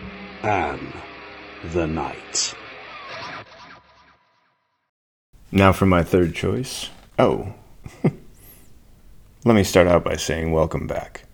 am 0.46 0.92
the 1.72 1.86
night. 1.86 2.54
Now 5.50 5.72
for 5.72 5.86
my 5.86 6.02
third 6.02 6.34
choice. 6.34 6.90
Oh. 7.18 7.54
Let 9.44 9.54
me 9.54 9.64
start 9.64 9.86
out 9.86 10.04
by 10.04 10.16
saying 10.16 10.52
welcome 10.52 10.86
back. 10.86 11.24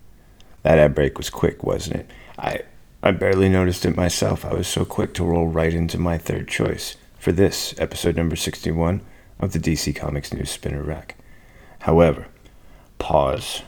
That 0.62 0.78
ad 0.78 0.94
break 0.94 1.18
was 1.18 1.30
quick, 1.30 1.62
wasn't 1.64 1.96
it? 1.96 2.10
I 2.38 2.62
I 3.02 3.10
barely 3.10 3.48
noticed 3.48 3.84
it 3.84 3.96
myself. 3.96 4.44
I 4.44 4.54
was 4.54 4.68
so 4.68 4.84
quick 4.84 5.12
to 5.14 5.24
roll 5.24 5.48
right 5.48 5.74
into 5.74 5.98
my 5.98 6.18
third 6.18 6.46
choice 6.48 6.96
for 7.18 7.32
this 7.32 7.74
episode 7.78 8.16
number 8.16 8.36
61 8.36 9.00
of 9.40 9.52
the 9.52 9.58
DC 9.58 9.94
Comics 9.96 10.32
News 10.32 10.50
Spinner 10.50 10.82
Rack. 10.82 11.16
However, 11.80 12.28
pause, 12.98 13.62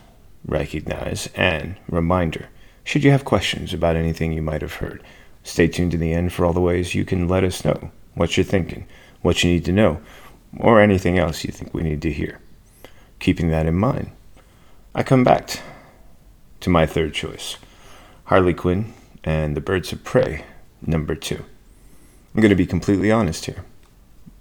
recognize, 0.46 1.28
and 1.34 1.76
reminder 1.88 2.48
should 2.84 3.02
you 3.02 3.10
have 3.10 3.24
questions 3.24 3.72
about 3.72 3.96
anything 3.96 4.32
you 4.32 4.42
might 4.42 4.60
have 4.60 4.74
heard, 4.74 5.02
stay 5.44 5.68
tuned 5.68 5.92
to 5.92 5.98
the 5.98 6.12
end 6.12 6.32
for 6.32 6.44
all 6.44 6.52
the 6.52 6.60
ways 6.60 6.94
you 6.94 7.04
can 7.04 7.28
let 7.28 7.44
us 7.44 7.64
know 7.64 7.92
what 8.14 8.36
you're 8.36 8.44
thinking, 8.44 8.86
what 9.22 9.44
you 9.44 9.50
need 9.50 9.64
to 9.66 9.72
know, 9.72 10.00
or 10.58 10.80
anything 10.80 11.18
else 11.18 11.44
you 11.44 11.52
think 11.52 11.72
we 11.72 11.82
need 11.82 12.02
to 12.02 12.12
hear. 12.12 12.40
Keeping 13.20 13.50
that 13.50 13.66
in 13.66 13.74
mind, 13.74 14.10
I 14.94 15.02
come 15.02 15.22
back 15.22 15.60
to 16.60 16.70
my 16.70 16.86
third 16.86 17.14
choice 17.14 17.58
Harley 18.24 18.54
Quinn 18.54 18.92
and 19.22 19.56
the 19.56 19.60
Birds 19.60 19.92
of 19.92 20.02
Prey, 20.02 20.44
number 20.84 21.14
two. 21.14 21.44
I'm 22.34 22.40
going 22.40 22.50
to 22.50 22.56
be 22.56 22.66
completely 22.66 23.12
honest 23.12 23.46
here. 23.46 23.64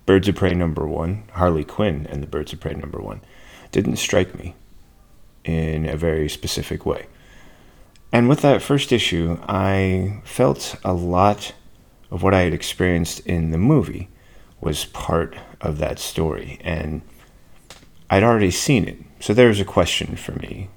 Birds 0.06 0.28
of 0.28 0.36
Prey 0.36 0.54
number 0.54 0.88
one, 0.88 1.24
Harley 1.34 1.64
Quinn 1.64 2.08
and 2.10 2.24
the 2.24 2.28
Birds 2.28 2.54
of 2.54 2.60
Prey 2.60 2.74
number 2.74 3.00
one, 3.00 3.22
didn't 3.72 3.98
strike 3.98 4.38
me 4.38 4.56
in 5.44 5.88
a 5.88 5.98
very 5.98 6.30
specific 6.30 6.86
way. 6.86 7.08
And 8.14 8.30
with 8.30 8.42
that 8.42 8.62
first 8.62 8.92
issue, 8.92 9.40
I 9.50 10.22
felt 10.24 10.76
a 10.86 10.94
lot 10.94 11.54
of 12.12 12.22
what 12.22 12.36
I 12.36 12.42
had 12.42 12.54
experienced 12.54 13.22
in 13.22 13.50
the 13.50 13.58
movie 13.58 14.08
was 14.62 14.86
part 14.86 15.36
of 15.60 15.80
that 15.80 15.98
story. 15.98 16.60
And 16.62 17.02
I'd 18.12 18.22
already 18.22 18.52
seen 18.52 18.88
it. 18.88 19.00
So 19.20 19.34
there 19.34 19.48
was 19.48 19.60
a 19.60 19.66
question 19.66 20.16
for 20.16 20.34
me 20.34 20.70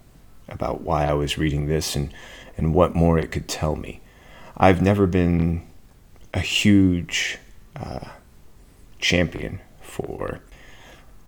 about 0.48 0.80
why 0.80 1.04
I 1.04 1.12
was 1.12 1.36
reading 1.36 1.66
this 1.66 1.94
and, 1.94 2.10
and 2.56 2.72
what 2.72 2.94
more 2.94 3.18
it 3.18 3.30
could 3.30 3.48
tell 3.48 3.76
me. 3.76 4.00
I've 4.56 4.80
never 4.80 5.06
been 5.06 5.66
a 6.32 6.40
huge 6.40 7.38
uh, 7.78 8.08
champion 8.98 9.60
for 9.82 10.40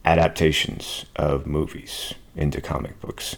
adaptations 0.07 1.05
of 1.17 1.47
movies 1.47 2.15
into 2.35 2.63
comic 2.63 2.99
books. 2.99 3.37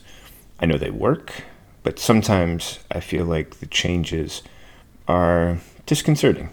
I 0.60 0.66
know 0.66 0.78
they 0.78 0.90
work, 0.90 1.42
but 1.82 1.98
sometimes 1.98 2.78
I 2.90 3.00
feel 3.00 3.24
like 3.24 3.56
the 3.56 3.66
changes 3.66 4.42
are 5.08 5.58
disconcerting. 5.86 6.50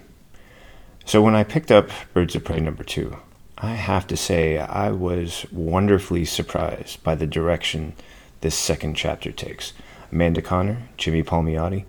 So 1.04 1.22
when 1.22 1.34
I 1.34 1.44
picked 1.44 1.70
up 1.70 1.90
Birds 2.12 2.34
of 2.34 2.44
Prey 2.44 2.60
number 2.60 2.84
two, 2.84 3.16
I 3.56 3.72
have 3.72 4.06
to 4.08 4.16
say 4.16 4.58
I 4.58 4.90
was 4.90 5.46
wonderfully 5.50 6.24
surprised 6.24 7.02
by 7.02 7.14
the 7.14 7.26
direction 7.26 7.94
this 8.40 8.54
second 8.54 8.94
chapter 8.94 9.32
takes. 9.32 9.72
Amanda 10.12 10.42
Conner, 10.42 10.88
Jimmy 10.96 11.22
Palmiotti, 11.22 11.84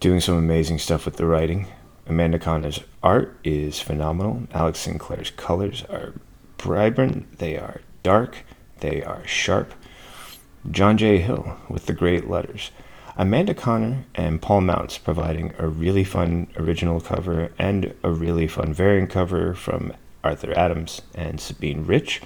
doing 0.00 0.20
some 0.20 0.36
amazing 0.36 0.78
stuff 0.78 1.04
with 1.04 1.16
the 1.16 1.26
writing. 1.26 1.66
Amanda 2.06 2.38
Conner's 2.38 2.80
art 3.02 3.38
is 3.44 3.80
phenomenal. 3.80 4.44
Alex 4.52 4.80
Sinclair's 4.80 5.30
colors 5.30 5.84
are 5.90 6.14
vibrant, 6.58 7.38
they 7.38 7.56
are 7.56 7.82
dark, 8.02 8.38
they 8.80 9.02
are 9.02 9.26
sharp. 9.26 9.72
John 10.68 10.98
J. 10.98 11.18
Hill 11.18 11.56
with 11.68 11.86
the 11.86 11.92
great 11.92 12.28
letters. 12.28 12.70
Amanda 13.16 13.54
Conner 13.54 14.04
and 14.14 14.40
Paul 14.42 14.62
Mounts 14.62 14.98
providing 14.98 15.52
a 15.58 15.66
really 15.66 16.04
fun 16.04 16.48
original 16.56 17.00
cover 17.00 17.52
and 17.58 17.94
a 18.02 18.10
really 18.10 18.46
fun 18.46 18.72
variant 18.72 19.10
cover 19.10 19.54
from 19.54 19.92
Arthur 20.22 20.56
Adams 20.56 21.02
and 21.14 21.40
Sabine 21.40 21.86
Rich 21.86 22.20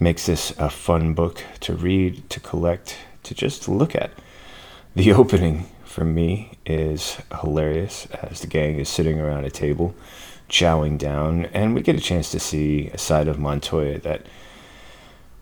makes 0.00 0.26
this 0.26 0.52
a 0.58 0.70
fun 0.70 1.14
book 1.14 1.42
to 1.60 1.74
read, 1.74 2.28
to 2.30 2.40
collect, 2.40 2.96
to 3.24 3.34
just 3.34 3.68
look 3.68 3.94
at. 3.94 4.10
The 4.94 5.12
opening 5.14 5.68
for 5.84 6.04
me 6.04 6.52
is 6.66 7.18
hilarious 7.40 8.06
as 8.22 8.40
the 8.40 8.46
gang 8.46 8.78
is 8.78 8.88
sitting 8.88 9.20
around 9.20 9.44
a 9.44 9.50
table, 9.50 9.94
chowing 10.48 10.98
down, 10.98 11.46
and 11.46 11.74
we 11.74 11.82
get 11.82 11.96
a 11.96 12.00
chance 12.00 12.30
to 12.30 12.40
see 12.40 12.88
a 12.88 12.98
side 12.98 13.28
of 13.28 13.38
Montoya 13.38 13.98
that 14.00 14.26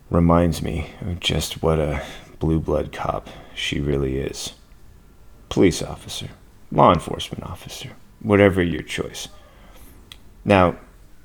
reminds 0.09 0.61
me 0.61 0.91
of 1.01 1.19
just 1.19 1.61
what 1.61 1.79
a 1.79 2.01
blue 2.39 2.59
blood 2.59 2.91
cop 2.91 3.29
she 3.55 3.79
really 3.79 4.17
is. 4.17 4.53
Police 5.49 5.81
officer, 5.81 6.29
law 6.71 6.93
enforcement 6.93 7.43
officer, 7.43 7.91
whatever 8.19 8.61
your 8.61 8.83
choice. 8.83 9.27
Now, 10.45 10.77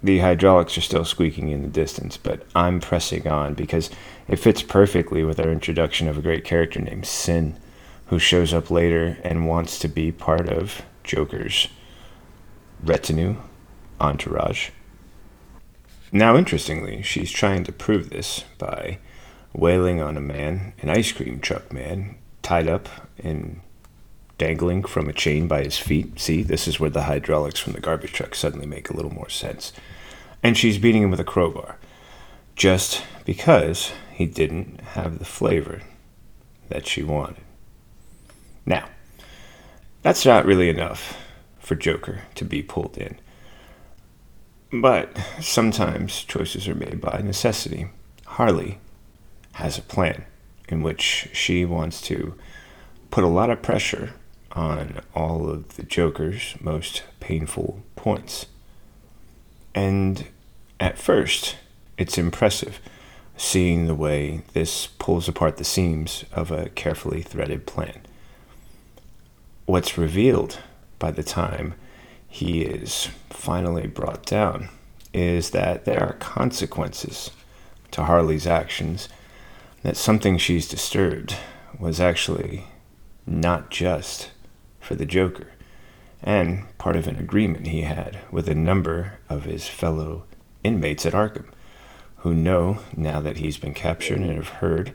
the 0.03 0.19
hydraulics 0.19 0.77
are 0.77 0.83
still 0.83 1.05
squeaking 1.05 1.51
in 1.51 1.63
the 1.63 1.69
distance, 1.69 2.17
but 2.17 2.45
I'm 2.55 2.81
pressing 2.81 3.29
on 3.29 3.55
because 3.55 3.91
it 4.27 4.37
fits 4.37 4.63
perfectly 4.63 5.23
with 5.23 5.39
our 5.39 5.51
introduction 5.51 6.09
of 6.09 6.19
a 6.19 6.23
great 6.23 6.45
character 6.45 6.81
named 6.81 7.07
Sin, 7.07 7.57
who 8.07 8.19
shows 8.19 8.53
up 8.53 8.71
later 8.71 9.19
and 9.23 9.47
wants 9.47 9.79
to 9.79 9.89
be 9.89 10.11
part 10.11 10.49
of 10.49 10.83
Joker's 11.05 11.69
retinue, 12.83 13.37
entourage. 14.01 14.71
Now, 16.11 16.37
interestingly, 16.37 17.03
she's 17.03 17.31
trying 17.31 17.65
to 17.65 17.73
prove 17.73 18.11
this 18.11 18.45
by 18.59 18.99
wailing 19.53 20.01
on 20.01 20.17
a 20.17 20.21
man, 20.21 20.73
an 20.81 20.89
ice 20.89 21.13
cream 21.13 21.41
truck 21.41 21.73
man, 21.73 22.17
tied 22.43 22.69
up 22.69 22.89
and 23.19 23.61
dangling 24.39 24.83
from 24.83 25.09
a 25.09 25.13
chain 25.13 25.47
by 25.47 25.63
his 25.63 25.79
feet. 25.79 26.19
See, 26.19 26.43
this 26.43 26.67
is 26.67 26.81
where 26.81 26.91
the 26.91 27.03
hydraulics 27.03 27.61
from 27.61 27.75
the 27.75 27.81
garbage 27.81 28.13
truck 28.13 28.35
suddenly 28.35 28.67
make 28.67 28.91
a 28.91 28.97
little 28.97 29.13
more 29.13 29.29
sense. 29.29 29.73
And 30.43 30.57
she's 30.59 30.79
beating 30.79 31.03
him 31.03 31.11
with 31.11 31.21
a 31.21 31.25
crowbar, 31.25 31.79
just 32.57 33.05
because 33.25 33.93
he 34.13 34.27
didn't 34.27 34.81
have 34.81 35.19
the 35.19 35.25
flavor 35.25 35.83
that 36.69 36.87
she 36.87 37.03
wanted. 37.03 37.45
Now, 38.67 38.89
that's 40.03 40.27
not 40.27 40.45
really 40.45 40.69
enough 40.69 41.17
for 41.61 41.77
Joker 41.77 42.23
to 42.35 42.45
be 42.45 42.63
pulled 42.63 42.99
in. 42.99 43.21
But 44.73 45.17
sometimes 45.41 46.25
choices 46.25 46.67
are 46.67 46.75
made 46.75 47.01
by 47.01 47.21
necessity. 47.23 47.89
Harley 48.27 48.81
has 49.55 49.79
a 49.79 49.83
plan 49.83 50.25
in 50.69 50.83
which 50.83 51.29
she 51.33 51.65
wants 51.65 52.01
to 52.03 52.35
put 53.11 53.25
a 53.25 53.29
lot 53.29 53.51
of 53.51 53.63
pressure 53.63 54.15
on 54.53 55.01
all 55.15 55.49
of 55.49 55.77
the 55.77 55.83
Joker's 55.83 56.55
most 56.61 57.03
painful 57.21 57.83
points. 57.97 58.47
And 59.75 60.27
at 60.79 60.99
first, 60.99 61.57
it's 61.97 62.19
impressive 62.19 62.81
seeing 63.37 63.87
the 63.87 63.95
way 63.95 64.43
this 64.53 64.87
pulls 64.87 65.29
apart 65.29 65.57
the 65.57 65.65
seams 65.65 66.25
of 66.33 66.51
a 66.51 66.69
carefully 66.71 67.23
threaded 67.23 67.67
plan. 67.67 68.01
What's 69.67 69.97
revealed 69.97 70.59
by 70.99 71.11
the 71.11 71.23
time 71.23 71.75
he 72.29 72.63
is 72.63 73.09
finally 73.31 73.87
brought 73.87 74.25
down 74.25 74.69
is 75.13 75.51
that 75.51 75.85
there 75.85 76.03
are 76.03 76.15
consequences 76.15 77.31
to 77.91 78.05
Harley's 78.05 78.47
actions, 78.47 79.09
that 79.83 79.97
something 79.97 80.39
she's 80.39 80.69
disturbed 80.69 81.37
was 81.79 82.01
actually 82.01 82.65
not 83.27 83.71
just 83.71 84.31
for 84.81 84.95
the 84.95 85.07
Joker, 85.07 85.49
and 86.23 86.67
part 86.79 86.97
of 86.97 87.09
an 87.09 87.17
agreement 87.17 87.67
he 87.67 87.83
had 87.83 88.19
with 88.31 88.49
a 88.49 88.55
number 88.55 89.19
of 89.29 89.45
his 89.45 89.69
fellow 89.69 90.25
inmates 90.63 91.05
at 91.05 91.13
Arkham, 91.13 91.47
who 92.19 92.35
know 92.35 92.79
now 92.97 93.21
that 93.21 93.39
he's 93.39 93.59
been 93.59 93.75
captured 93.75 94.19
and 94.19 94.37
have 94.37 94.49
heard 94.49 94.95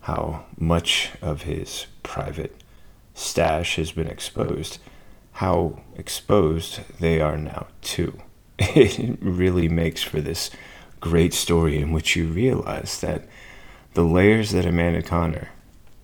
how 0.00 0.44
much 0.58 1.10
of 1.22 1.42
his 1.42 1.86
private 2.02 2.56
stash 3.14 3.76
has 3.76 3.92
been 3.92 4.08
exposed, 4.08 4.78
how 5.32 5.80
exposed 5.96 6.80
they 7.00 7.20
are 7.20 7.36
now 7.36 7.66
too. 7.82 8.20
It 8.58 9.18
really 9.20 9.68
makes 9.68 10.02
for 10.02 10.20
this 10.20 10.50
great 11.00 11.34
story 11.34 11.76
in 11.76 11.92
which 11.92 12.16
you 12.16 12.26
realize 12.26 13.00
that 13.00 13.28
the 13.96 14.04
layers 14.04 14.50
that 14.50 14.66
Amanda 14.66 15.00
Conner 15.00 15.48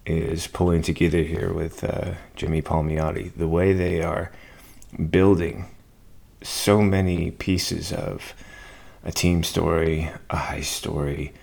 is 0.07 0.47
pulling 0.47 0.81
together 0.81 1.23
here 1.23 1.53
with 1.53 1.85
uh, 1.85 2.15
Jimmy 2.35 2.63
Palmiotti, 2.63 3.35
the 3.37 3.47
way 3.47 3.75
they 3.75 4.01
are 4.01 4.33
building 5.11 5.67
so 6.41 6.81
many 6.81 7.31
pieces 7.33 7.93
of 7.93 8.33
a 9.05 9.13
team 9.13 9.45
story, 9.45 10.11
a 10.31 10.37
high 10.37 10.63
story, 10.63 11.35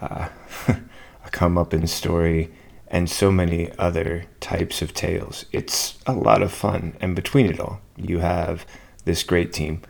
uh, 0.00 0.28
a 0.68 1.30
come 1.32 1.58
up 1.58 1.74
in 1.74 1.88
story, 1.88 2.52
and 2.86 3.10
so 3.10 3.32
many 3.32 3.72
other 3.76 4.24
types 4.38 4.80
of 4.80 4.94
tales. 4.94 5.46
It's 5.50 5.98
a 6.06 6.12
lot 6.12 6.42
of 6.42 6.52
fun. 6.52 6.96
And 7.00 7.16
between 7.16 7.46
it 7.46 7.58
all, 7.58 7.80
you 7.96 8.20
have 8.20 8.64
this 9.04 9.24
great 9.24 9.52
team, 9.52 9.82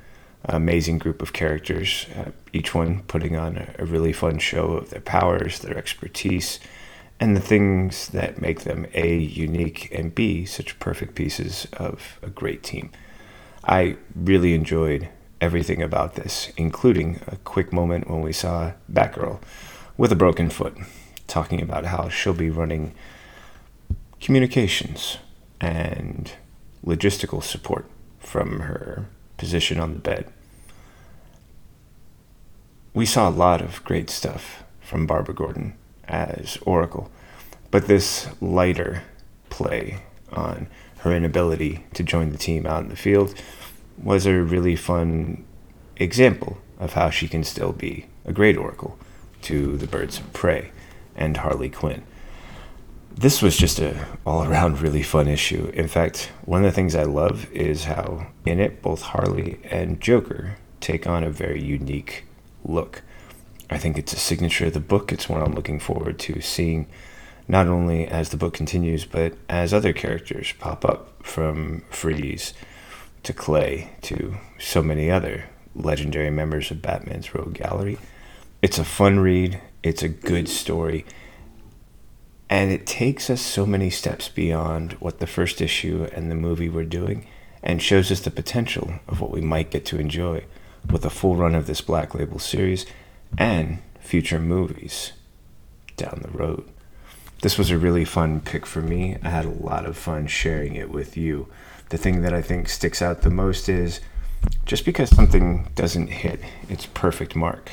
amazing 0.44 0.98
group 0.98 1.20
of 1.22 1.32
characters, 1.32 2.06
uh, 2.16 2.30
each 2.52 2.74
one 2.74 3.02
putting 3.02 3.36
on 3.36 3.56
a, 3.56 3.74
a 3.78 3.84
really 3.84 4.12
fun 4.12 4.38
show 4.38 4.72
of 4.72 4.90
their 4.90 5.00
powers, 5.00 5.58
their 5.60 5.76
expertise, 5.76 6.60
and 7.20 7.36
the 7.36 7.40
things 7.40 8.08
that 8.08 8.40
make 8.40 8.60
them 8.60 8.86
A, 8.94 9.16
unique, 9.16 9.92
and 9.92 10.14
B, 10.14 10.44
such 10.44 10.78
perfect 10.78 11.14
pieces 11.14 11.66
of 11.72 12.18
a 12.22 12.30
great 12.30 12.62
team. 12.62 12.90
I 13.64 13.96
really 14.14 14.54
enjoyed 14.54 15.08
everything 15.40 15.82
about 15.82 16.14
this, 16.14 16.52
including 16.56 17.20
a 17.26 17.36
quick 17.36 17.72
moment 17.72 18.08
when 18.08 18.20
we 18.20 18.32
saw 18.32 18.72
Batgirl 18.92 19.40
with 19.96 20.12
a 20.12 20.16
broken 20.16 20.48
foot, 20.48 20.76
talking 21.26 21.60
about 21.60 21.86
how 21.86 22.08
she'll 22.08 22.32
be 22.32 22.50
running 22.50 22.94
communications 24.20 25.18
and 25.60 26.32
logistical 26.84 27.42
support 27.42 27.86
from 28.18 28.60
her 28.60 29.06
position 29.38 29.80
on 29.80 29.94
the 29.94 30.00
bed. 30.00 30.26
We 32.92 33.06
saw 33.06 33.28
a 33.28 33.30
lot 33.30 33.62
of 33.62 33.82
great 33.84 34.10
stuff 34.10 34.64
from 34.80 35.06
Barbara 35.06 35.34
Gordon 35.34 35.74
as 36.06 36.58
Oracle, 36.62 37.10
but 37.70 37.86
this 37.86 38.28
lighter 38.40 39.04
play 39.48 40.00
on 40.32 40.66
her 40.98 41.12
inability 41.12 41.86
to 41.94 42.02
join 42.02 42.30
the 42.30 42.38
team 42.38 42.66
out 42.66 42.82
in 42.82 42.88
the 42.88 42.96
field 42.96 43.34
was 43.96 44.26
a 44.26 44.34
really 44.34 44.76
fun 44.76 45.44
example 45.96 46.58
of 46.78 46.92
how 46.92 47.10
she 47.10 47.28
can 47.28 47.44
still 47.44 47.72
be 47.72 48.06
a 48.24 48.32
great 48.32 48.56
Oracle 48.56 48.98
to 49.42 49.76
the 49.76 49.86
Birds 49.86 50.18
of 50.18 50.32
Prey 50.32 50.70
and 51.16 51.38
Harley 51.38 51.70
Quinn. 51.70 52.02
This 53.10 53.42
was 53.42 53.56
just 53.56 53.80
a 53.80 54.06
all 54.24 54.44
around 54.44 54.80
really 54.80 55.02
fun 55.02 55.26
issue. 55.26 55.70
In 55.74 55.88
fact, 55.88 56.30
one 56.44 56.64
of 56.64 56.70
the 56.70 56.74
things 56.74 56.94
I 56.94 57.02
love 57.02 57.50
is 57.52 57.84
how 57.84 58.28
in 58.46 58.60
it 58.60 58.80
both 58.80 59.02
Harley 59.02 59.58
and 59.64 60.00
Joker 60.00 60.56
take 60.80 61.06
on 61.06 61.24
a 61.24 61.30
very 61.30 61.62
unique 61.62 62.24
look. 62.64 63.02
I 63.70 63.78
think 63.78 63.98
it's 63.98 64.12
a 64.12 64.18
signature 64.18 64.66
of 64.66 64.74
the 64.74 64.80
book. 64.80 65.12
It's 65.12 65.28
one 65.28 65.42
I'm 65.42 65.52
looking 65.52 65.80
forward 65.80 66.18
to 66.20 66.40
seeing 66.40 66.86
not 67.48 67.66
only 67.66 68.06
as 68.06 68.28
the 68.28 68.36
book 68.36 68.54
continues, 68.54 69.04
but 69.04 69.34
as 69.48 69.74
other 69.74 69.92
characters 69.92 70.52
pop 70.58 70.84
up 70.84 71.22
from 71.22 71.82
Freeze 71.90 72.54
to 73.24 73.32
Clay 73.32 73.90
to 74.02 74.36
so 74.58 74.82
many 74.82 75.10
other 75.10 75.44
legendary 75.74 76.30
members 76.30 76.70
of 76.70 76.82
Batman's 76.82 77.34
Rogue 77.34 77.54
Gallery. 77.54 77.98
It's 78.62 78.78
a 78.78 78.84
fun 78.84 79.20
read, 79.20 79.60
it's 79.82 80.02
a 80.02 80.08
good 80.08 80.48
story, 80.48 81.04
and 82.50 82.70
it 82.70 82.86
takes 82.86 83.28
us 83.28 83.40
so 83.40 83.66
many 83.66 83.90
steps 83.90 84.28
beyond 84.28 84.92
what 84.94 85.18
the 85.18 85.26
first 85.26 85.60
issue 85.60 86.08
and 86.12 86.30
the 86.30 86.34
movie 86.34 86.68
were 86.68 86.84
doing 86.84 87.26
and 87.62 87.82
shows 87.82 88.10
us 88.10 88.20
the 88.20 88.30
potential 88.30 88.94
of 89.06 89.20
what 89.20 89.30
we 89.30 89.40
might 89.40 89.70
get 89.70 89.84
to 89.86 89.98
enjoy 89.98 90.44
with 90.90 91.04
a 91.04 91.10
full 91.10 91.36
run 91.36 91.54
of 91.54 91.66
this 91.66 91.80
Black 91.80 92.14
Label 92.14 92.38
series 92.38 92.86
and 93.36 93.78
future 94.00 94.38
movies 94.38 95.12
down 95.96 96.20
the 96.22 96.38
road. 96.38 96.68
This 97.42 97.58
was 97.58 97.70
a 97.70 97.78
really 97.78 98.04
fun 98.04 98.40
pick 98.40 98.64
for 98.64 98.80
me. 98.80 99.16
I 99.22 99.28
had 99.28 99.44
a 99.44 99.50
lot 99.50 99.84
of 99.84 99.96
fun 99.96 100.26
sharing 100.26 100.74
it 100.74 100.90
with 100.90 101.16
you. 101.16 101.48
The 101.90 101.98
thing 101.98 102.22
that 102.22 102.32
I 102.32 102.42
think 102.42 102.68
sticks 102.68 103.02
out 103.02 103.22
the 103.22 103.30
most 103.30 103.68
is 103.68 104.00
just 104.64 104.84
because 104.84 105.10
something 105.10 105.68
doesn't 105.74 106.08
hit 106.08 106.40
its 106.68 106.86
perfect 106.86 107.36
mark 107.36 107.72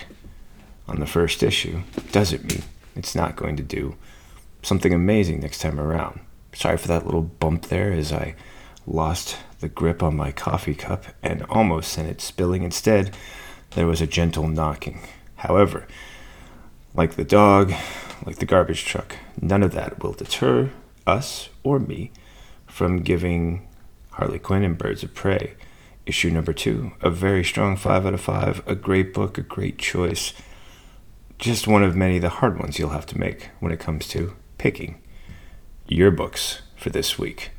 on 0.88 1.00
the 1.00 1.06
first 1.06 1.42
issue 1.42 1.82
doesn't 2.12 2.46
mean 2.46 2.64
it's 2.96 3.16
not 3.16 3.36
going 3.36 3.56
to 3.56 3.64
do 3.64 3.96
something 4.65 4.93
amazing 4.93 5.39
next 5.39 5.60
time 5.60 5.80
around. 5.80 6.19
Sorry 6.54 6.78
for 6.78 6.88
that 6.88 7.06
little 7.06 7.21
bump 7.21 7.65
there 7.65 7.91
as 7.91 8.12
I 8.12 8.36
lost 8.88 9.38
the 9.60 9.69
grip 9.69 10.01
on 10.01 10.15
my 10.15 10.32
coffee 10.32 10.75
cup 10.75 11.06
and 11.21 11.43
almost 11.43 11.91
sent 11.91 12.10
it 12.10 12.21
spilling. 12.21 12.63
Instead, 12.63 13.15
there 13.75 13.88
was 13.88 14.01
a 14.01 14.08
gentle 14.08 14.47
knocking. 14.47 14.99
However, 15.36 15.88
like 16.93 17.15
the 17.15 17.23
dog, 17.23 17.73
like 18.25 18.38
the 18.38 18.45
garbage 18.45 18.86
truck, 18.86 19.17
none 19.39 19.63
of 19.63 19.73
that 19.73 20.01
will 20.01 20.13
deter 20.13 20.71
us 21.06 21.49
or 21.63 21.80
me 21.80 22.12
from 22.65 23.04
giving 23.04 23.67
Harley 24.12 24.39
Quinn 24.39 24.63
and 24.63 24.78
Birds 24.78 25.04
of 25.04 25.13
Prey 25.13 25.56
issue 26.06 26.30
number 26.30 26.54
two. 26.54 26.93
A 27.01 27.10
very 27.10 27.43
strong 27.43 27.75
five 27.75 28.06
out 28.06 28.13
of 28.13 28.21
five, 28.21 28.62
a 28.67 28.75
great 28.75 29.13
book, 29.13 29.38
a 29.38 29.41
great 29.41 29.78
choice. 29.78 30.34
Just 31.38 31.67
one 31.67 31.84
of 31.84 31.95
many 31.95 32.15
of 32.17 32.21
the 32.21 32.30
hard 32.30 32.60
ones 32.60 32.80
you'll 32.80 32.89
have 32.89 33.08
to 33.08 33.19
make 33.19 33.49
when 33.60 33.71
it 33.71 33.80
comes 33.80 34.08
to 34.10 34.36
picking 34.58 35.02
your 35.88 36.12
books 36.12 36.62
for 36.76 36.89
this 36.89 37.20
week. 37.20 37.52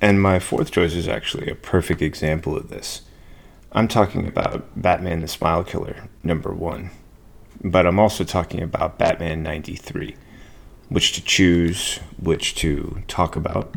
And 0.00 0.22
my 0.22 0.38
fourth 0.38 0.70
choice 0.70 0.94
is 0.94 1.08
actually 1.08 1.50
a 1.50 1.54
perfect 1.54 2.02
example 2.02 2.56
of 2.56 2.68
this. 2.68 3.02
I'm 3.72 3.88
talking 3.88 4.26
about 4.26 4.80
Batman 4.80 5.20
the 5.20 5.28
Smile 5.28 5.64
Killer, 5.64 6.08
number 6.22 6.52
one. 6.52 6.90
But 7.62 7.86
I'm 7.86 7.98
also 7.98 8.24
talking 8.24 8.62
about 8.62 8.98
Batman 8.98 9.42
93. 9.42 10.16
Which 10.88 11.12
to 11.12 11.22
choose, 11.22 11.98
which 12.18 12.54
to 12.56 13.02
talk 13.08 13.36
about. 13.36 13.74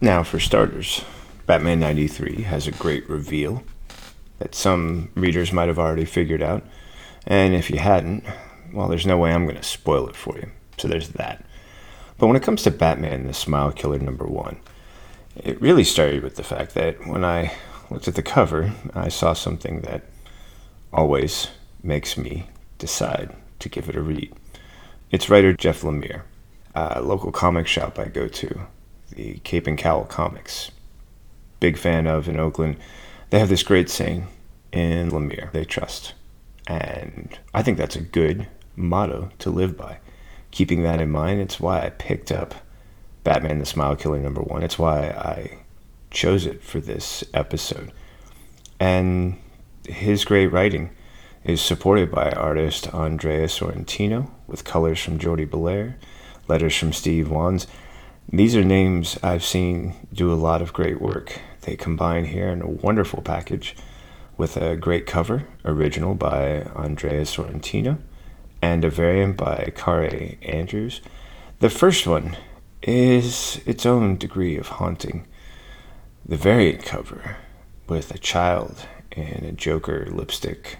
Now, 0.00 0.22
for 0.22 0.40
starters, 0.40 1.04
Batman 1.46 1.80
93 1.80 2.42
has 2.42 2.66
a 2.66 2.72
great 2.72 3.08
reveal 3.10 3.62
that 4.38 4.54
some 4.54 5.10
readers 5.14 5.52
might 5.52 5.68
have 5.68 5.78
already 5.78 6.04
figured 6.04 6.42
out. 6.42 6.64
And 7.26 7.54
if 7.54 7.70
you 7.70 7.78
hadn't, 7.78 8.24
well, 8.72 8.88
there's 8.88 9.06
no 9.06 9.18
way 9.18 9.32
I'm 9.32 9.44
going 9.44 9.56
to 9.56 9.62
spoil 9.62 10.08
it 10.08 10.16
for 10.16 10.36
you. 10.36 10.50
So 10.78 10.88
there's 10.88 11.10
that. 11.10 11.44
But 12.18 12.26
when 12.28 12.36
it 12.36 12.42
comes 12.42 12.62
to 12.62 12.70
Batman, 12.70 13.26
the 13.26 13.34
Smile 13.34 13.72
Killer 13.72 13.98
number 13.98 14.26
one, 14.26 14.58
it 15.36 15.60
really 15.60 15.84
started 15.84 16.22
with 16.22 16.36
the 16.36 16.44
fact 16.44 16.74
that 16.74 17.06
when 17.06 17.24
I 17.24 17.52
looked 17.90 18.08
at 18.08 18.14
the 18.14 18.22
cover, 18.22 18.72
I 18.94 19.08
saw 19.08 19.32
something 19.32 19.82
that 19.82 20.04
always 20.92 21.48
makes 21.82 22.16
me 22.16 22.48
decide 22.78 23.34
to 23.58 23.68
give 23.68 23.88
it 23.88 23.96
a 23.96 24.00
read. 24.00 24.32
It's 25.10 25.30
writer 25.30 25.52
Jeff 25.52 25.82
Lemire, 25.82 26.22
a 26.74 27.00
local 27.00 27.32
comic 27.32 27.66
shop 27.66 27.98
I 27.98 28.06
go 28.06 28.28
to, 28.28 28.66
the 29.10 29.34
Cape 29.44 29.66
and 29.66 29.78
Cowl 29.78 30.04
Comics. 30.04 30.70
Big 31.60 31.78
fan 31.78 32.06
of 32.06 32.28
in 32.28 32.40
Oakland. 32.40 32.76
They 33.30 33.38
have 33.38 33.48
this 33.48 33.62
great 33.62 33.88
saying 33.88 34.26
in 34.72 35.10
Lemire 35.10 35.52
they 35.52 35.64
trust. 35.64 36.14
And 36.66 37.38
I 37.54 37.62
think 37.62 37.78
that's 37.78 37.96
a 37.96 38.00
good 38.00 38.48
motto 38.74 39.30
to 39.38 39.50
live 39.50 39.76
by. 39.76 39.98
Keeping 40.50 40.82
that 40.82 41.00
in 41.00 41.10
mind, 41.10 41.40
it's 41.40 41.60
why 41.60 41.84
I 41.84 41.90
picked 41.90 42.32
up 42.32 42.54
Batman 43.24 43.58
the 43.58 43.66
Smile 43.66 43.96
Killer 43.96 44.20
number 44.20 44.40
one. 44.40 44.62
It's 44.62 44.78
why 44.78 45.08
I 45.08 45.58
chose 46.10 46.46
it 46.46 46.62
for 46.62 46.80
this 46.80 47.24
episode. 47.34 47.92
And 48.78 49.38
his 49.86 50.24
great 50.24 50.48
writing 50.48 50.90
is 51.44 51.60
supported 51.60 52.10
by 52.10 52.30
artist 52.30 52.92
Andrea 52.94 53.46
Sorrentino 53.46 54.30
with 54.46 54.64
colors 54.64 55.00
from 55.00 55.18
Jordie 55.18 55.46
Bellaire, 55.46 55.96
letters 56.48 56.76
from 56.76 56.92
Steve 56.92 57.30
Wands. 57.30 57.66
These 58.32 58.56
are 58.56 58.64
names 58.64 59.18
I've 59.22 59.44
seen 59.44 59.94
do 60.12 60.32
a 60.32 60.34
lot 60.34 60.62
of 60.62 60.72
great 60.72 61.00
work. 61.00 61.40
They 61.62 61.76
combine 61.76 62.24
here 62.26 62.48
in 62.48 62.62
a 62.62 62.68
wonderful 62.68 63.22
package 63.22 63.76
with 64.36 64.56
a 64.56 64.76
great 64.76 65.06
cover, 65.06 65.46
original 65.64 66.14
by 66.14 66.62
Andrea 66.74 67.22
Sorrentino, 67.22 67.98
and 68.62 68.84
a 68.84 68.90
variant 68.90 69.36
by 69.36 69.72
Kaare 69.76 70.36
Andrews. 70.42 71.00
The 71.60 71.70
first 71.70 72.06
one 72.06 72.36
is 72.82 73.60
its 73.66 73.86
own 73.86 74.16
degree 74.16 74.56
of 74.56 74.68
haunting. 74.68 75.26
The 76.24 76.36
variant 76.36 76.84
cover, 76.84 77.36
with 77.88 78.10
a 78.10 78.18
child 78.18 78.86
in 79.12 79.44
a 79.44 79.52
Joker 79.52 80.06
lipstick 80.10 80.78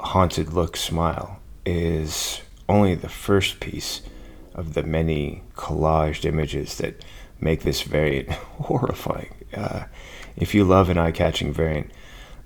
haunted 0.00 0.52
look 0.52 0.76
smile, 0.76 1.40
is 1.64 2.40
only 2.68 2.94
the 2.94 3.08
first 3.08 3.60
piece 3.60 4.02
of 4.54 4.74
the 4.74 4.82
many 4.82 5.42
collaged 5.56 6.24
images 6.24 6.78
that 6.78 7.04
make 7.40 7.62
this 7.62 7.82
variant 7.82 8.30
horrifying. 8.30 9.34
Uh, 9.54 9.84
if 10.36 10.54
you 10.54 10.64
love 10.64 10.88
an 10.88 10.98
eye 10.98 11.12
catching 11.12 11.52
variant, 11.52 11.90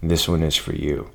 this 0.03 0.29
one 0.29 0.43
is 0.43 0.57
for 0.57 0.75
you. 0.75 1.11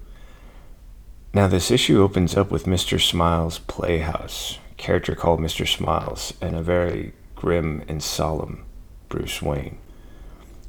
Now, 1.38 1.45
this 1.45 1.69
issue 1.69 2.02
opens 2.02 2.36
up 2.36 2.50
with 2.50 2.65
Mr. 2.65 3.00
Smiles' 3.00 3.60
Playhouse, 3.60 4.58
character 4.78 5.13
called 5.13 5.39
Mr. 5.39 5.67
Smiles, 5.67 6.34
and 6.41 6.56
a 6.56 6.63
very 6.63 7.13
grim 7.36 7.84
and 7.88 8.02
solemn 8.02 8.65
Bruce 9.08 9.39
Wayne. 9.39 9.78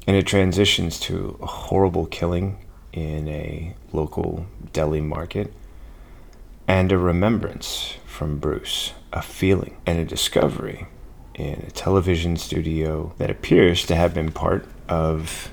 And 0.05 0.15
it 0.15 0.27
transitions 0.27 0.99
to 0.99 1.39
a 1.41 1.47
horrible 1.47 2.05
killing 2.05 2.63
in 2.93 3.27
a 3.27 3.73
local 3.93 4.45
deli 4.71 5.01
market 5.01 5.51
and 6.67 6.91
a 6.91 6.99
remembrance 6.99 7.95
from 8.05 8.37
Bruce, 8.37 8.93
a 9.11 9.23
feeling 9.23 9.75
and 9.87 9.97
a 9.97 10.05
discovery 10.05 10.85
in 11.33 11.63
a 11.67 11.71
television 11.71 12.37
studio 12.37 13.11
that 13.17 13.31
appears 13.31 13.87
to 13.87 13.95
have 13.95 14.13
been 14.13 14.31
part 14.31 14.67
of 14.87 15.51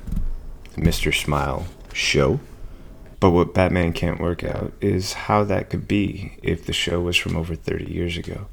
Mr. 0.76 1.10
Smile 1.18 1.66
show. 1.94 2.38
But 3.18 3.30
what 3.30 3.54
Batman 3.54 3.92
can't 3.92 4.20
work 4.20 4.44
out 4.44 4.72
is 4.80 5.14
how 5.14 5.44
that 5.44 5.70
could 5.70 5.88
be 5.88 6.38
if 6.42 6.66
the 6.66 6.72
show 6.72 7.00
was 7.00 7.16
from 7.16 7.36
over 7.36 7.54
30 7.54 7.90
years 7.90 8.16
ago. 8.16 8.46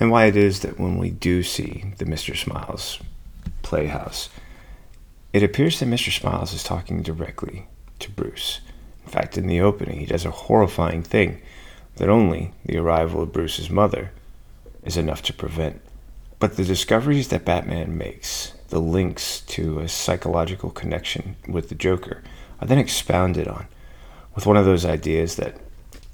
And 0.00 0.10
why 0.10 0.26
it 0.26 0.36
is 0.36 0.60
that 0.60 0.80
when 0.80 0.98
we 0.98 1.10
do 1.10 1.42
see 1.42 1.92
the 1.98 2.04
Mr. 2.04 2.36
Smiles 2.36 2.98
playhouse, 3.62 4.28
it 5.32 5.42
appears 5.42 5.78
that 5.78 5.88
Mr. 5.88 6.12
Smiles 6.12 6.52
is 6.52 6.64
talking 6.64 7.02
directly 7.02 7.66
to 8.00 8.10
Bruce. 8.10 8.60
In 9.04 9.10
fact, 9.10 9.38
in 9.38 9.46
the 9.46 9.60
opening, 9.60 10.00
he 10.00 10.06
does 10.06 10.24
a 10.24 10.30
horrifying 10.30 11.02
thing 11.02 11.40
that 11.96 12.08
only 12.08 12.52
the 12.64 12.78
arrival 12.78 13.22
of 13.22 13.32
Bruce's 13.32 13.70
mother 13.70 14.10
is 14.82 14.96
enough 14.96 15.22
to 15.22 15.32
prevent. 15.32 15.80
But 16.38 16.56
the 16.56 16.64
discoveries 16.64 17.28
that 17.28 17.44
Batman 17.44 17.96
makes, 17.96 18.52
the 18.70 18.80
links 18.80 19.40
to 19.42 19.78
a 19.78 19.88
psychological 19.88 20.70
connection 20.70 21.36
with 21.46 21.68
the 21.68 21.74
Joker, 21.76 22.22
are 22.60 22.66
then 22.66 22.78
expounded 22.78 23.46
on 23.46 23.66
with 24.34 24.46
one 24.46 24.56
of 24.56 24.64
those 24.64 24.84
ideas 24.84 25.36
that 25.36 25.56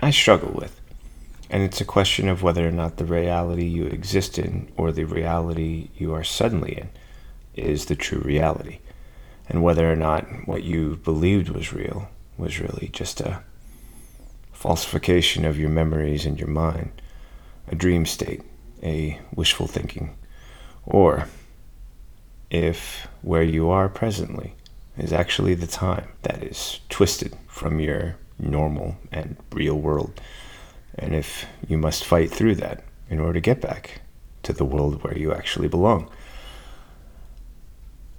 I 0.00 0.10
struggle 0.10 0.52
with. 0.52 0.80
And 1.50 1.62
it's 1.62 1.80
a 1.80 1.86
question 1.86 2.28
of 2.28 2.42
whether 2.42 2.66
or 2.66 2.72
not 2.72 2.96
the 2.96 3.04
reality 3.04 3.64
you 3.64 3.86
exist 3.86 4.38
in 4.38 4.70
or 4.76 4.92
the 4.92 5.04
reality 5.04 5.88
you 5.96 6.12
are 6.14 6.24
suddenly 6.24 6.76
in 6.76 6.90
is 7.54 7.86
the 7.86 7.96
true 7.96 8.20
reality. 8.20 8.80
And 9.48 9.62
whether 9.62 9.90
or 9.90 9.96
not 9.96 10.26
what 10.46 10.62
you 10.62 10.96
believed 10.96 11.48
was 11.48 11.72
real 11.72 12.08
was 12.36 12.60
really 12.60 12.90
just 12.92 13.20
a 13.20 13.42
falsification 14.52 15.44
of 15.44 15.58
your 15.58 15.70
memories 15.70 16.26
and 16.26 16.38
your 16.38 16.48
mind, 16.48 17.00
a 17.68 17.74
dream 17.74 18.04
state, 18.04 18.42
a 18.82 19.18
wishful 19.34 19.66
thinking, 19.66 20.14
or 20.84 21.28
if 22.50 23.08
where 23.22 23.42
you 23.42 23.70
are 23.70 23.88
presently 23.88 24.54
is 24.98 25.12
actually 25.12 25.54
the 25.54 25.66
time 25.66 26.08
that 26.22 26.42
is 26.42 26.80
twisted 26.88 27.36
from 27.46 27.80
your 27.80 28.16
normal 28.38 28.96
and 29.12 29.36
real 29.52 29.76
world. 29.76 30.20
And 30.96 31.14
if 31.14 31.46
you 31.66 31.78
must 31.78 32.04
fight 32.04 32.30
through 32.30 32.56
that 32.56 32.84
in 33.08 33.20
order 33.20 33.34
to 33.34 33.40
get 33.40 33.60
back 33.60 34.02
to 34.42 34.52
the 34.52 34.64
world 34.64 35.02
where 35.02 35.16
you 35.16 35.32
actually 35.32 35.68
belong. 35.68 36.10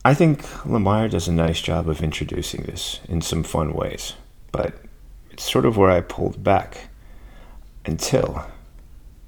I 0.06 0.13
think 0.13 0.44
Lemire 0.63 1.10
does 1.10 1.28
a 1.28 1.34
nice 1.34 1.62
job 1.62 1.89
of 1.89 2.02
introducing 2.02 2.63
this 2.63 3.00
in 3.10 3.22
some 3.22 3.44
fun 3.44 3.74
ways, 3.74 4.13
but 4.52 4.74
it's 5.30 5.50
sort 5.50 5.65
of 5.65 5.76
where 5.76 5.92
I 5.92 6.02
pulled 6.02 6.44
back 6.44 6.89
until, 7.86 8.46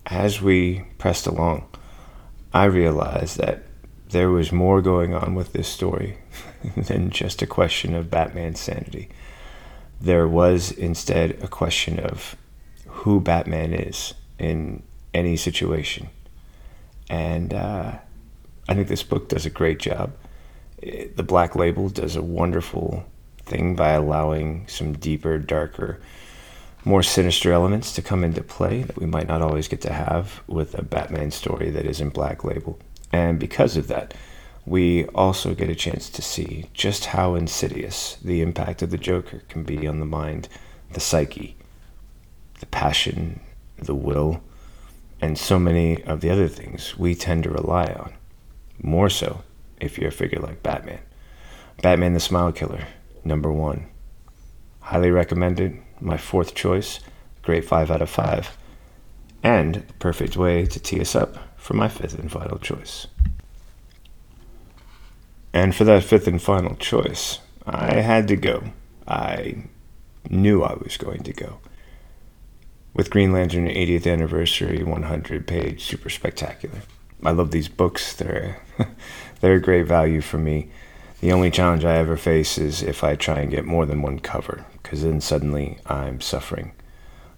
as 0.05 0.41
we 0.41 0.83
pressed 0.97 1.27
along, 1.27 1.67
I 2.53 2.65
realized 2.65 3.37
that 3.37 3.63
there 4.09 4.29
was 4.29 4.51
more 4.51 4.81
going 4.81 5.13
on 5.13 5.35
with 5.35 5.53
this 5.53 5.67
story 5.67 6.17
than 6.75 7.09
just 7.09 7.41
a 7.41 7.47
question 7.47 7.95
of 7.95 8.11
Batman's 8.11 8.59
sanity. 8.59 9.09
There 9.99 10.27
was 10.27 10.71
instead 10.71 11.31
a 11.43 11.47
question 11.47 11.99
of 11.99 12.35
who 12.87 13.19
Batman 13.19 13.73
is 13.73 14.13
in 14.39 14.83
any 15.13 15.35
situation. 15.35 16.09
And 17.09 17.53
uh, 17.53 17.97
I 18.67 18.73
think 18.73 18.87
this 18.87 19.03
book 19.03 19.29
does 19.29 19.45
a 19.45 19.49
great 19.49 19.79
job. 19.79 20.13
The 20.81 21.23
Black 21.23 21.55
Label 21.55 21.89
does 21.89 22.15
a 22.15 22.23
wonderful 22.23 23.05
thing 23.45 23.75
by 23.75 23.89
allowing 23.89 24.67
some 24.67 24.93
deeper, 24.93 25.37
darker, 25.37 25.99
more 26.83 27.03
sinister 27.03 27.51
elements 27.51 27.93
to 27.93 28.01
come 28.01 28.23
into 28.23 28.41
play 28.41 28.81
that 28.83 28.97
we 28.97 29.05
might 29.05 29.27
not 29.27 29.41
always 29.41 29.67
get 29.67 29.81
to 29.81 29.93
have 29.93 30.41
with 30.47 30.73
a 30.77 30.81
Batman 30.81 31.29
story 31.29 31.69
that 31.69 31.85
is 31.85 32.01
in 32.01 32.09
Black 32.09 32.43
Label. 32.43 32.79
And 33.11 33.39
because 33.39 33.77
of 33.77 33.87
that, 33.89 34.13
we 34.65 35.05
also 35.07 35.53
get 35.53 35.69
a 35.69 35.75
chance 35.75 36.09
to 36.09 36.21
see 36.21 36.69
just 36.73 37.05
how 37.05 37.35
insidious 37.35 38.17
the 38.23 38.41
impact 38.41 38.81
of 38.81 38.91
the 38.91 38.97
Joker 38.97 39.41
can 39.49 39.63
be 39.63 39.87
on 39.87 39.99
the 39.99 40.05
mind, 40.05 40.47
the 40.93 40.99
psyche, 40.99 41.55
the 42.59 42.65
passion, 42.67 43.39
the 43.77 43.95
will, 43.95 44.41
and 45.19 45.37
so 45.37 45.57
many 45.59 46.03
of 46.03 46.21
the 46.21 46.29
other 46.29 46.47
things 46.47 46.97
we 46.97 47.15
tend 47.15 47.43
to 47.43 47.49
rely 47.49 47.85
on. 47.85 48.13
More 48.81 49.09
so 49.09 49.43
if 49.79 49.97
you're 49.97 50.09
a 50.09 50.11
figure 50.11 50.39
like 50.39 50.63
Batman. 50.63 50.99
Batman 51.81 52.13
the 52.13 52.19
Smile 52.19 52.51
Killer, 52.51 52.87
number 53.23 53.51
one. 53.51 53.87
Highly 54.81 55.11
recommended, 55.11 55.79
my 55.99 56.17
fourth 56.17 56.53
choice, 56.53 56.99
great 57.41 57.65
5 57.65 57.89
out 57.91 58.01
of 58.01 58.09
5, 58.09 58.57
and 59.43 59.75
the 59.75 59.93
perfect 59.93 60.37
way 60.37 60.65
to 60.65 60.79
tee 60.79 61.01
us 61.01 61.15
up 61.15 61.37
for 61.57 61.73
my 61.73 61.87
fifth 61.87 62.17
and 62.17 62.31
final 62.31 62.57
choice. 62.57 63.07
And 65.53 65.75
for 65.75 65.83
that 65.83 66.03
fifth 66.03 66.27
and 66.27 66.41
final 66.41 66.75
choice, 66.75 67.39
I 67.65 67.95
had 67.95 68.27
to 68.29 68.35
go. 68.35 68.63
I 69.07 69.63
knew 70.29 70.63
I 70.63 70.73
was 70.73 70.97
going 70.97 71.23
to 71.23 71.33
go. 71.33 71.59
With 72.93 73.09
Green 73.09 73.31
Lantern 73.31 73.67
80th 73.67 74.11
Anniversary 74.11 74.83
100 74.83 75.47
page 75.47 75.83
Super 75.83 76.09
Spectacular. 76.09 76.81
I 77.23 77.31
love 77.31 77.51
these 77.51 77.67
books. 77.67 78.13
They're 78.13 78.61
they're 79.41 79.55
a 79.55 79.61
great 79.61 79.87
value 79.87 80.21
for 80.21 80.37
me. 80.37 80.69
The 81.19 81.31
only 81.31 81.51
challenge 81.51 81.85
I 81.85 81.97
ever 81.97 82.17
face 82.17 82.57
is 82.57 82.81
if 82.81 83.03
I 83.03 83.15
try 83.15 83.39
and 83.41 83.51
get 83.51 83.63
more 83.63 83.85
than 83.85 84.01
one 84.01 84.19
cover, 84.19 84.65
because 84.81 85.03
then 85.03 85.21
suddenly 85.21 85.77
I'm 85.85 86.19
suffering. 86.19 86.71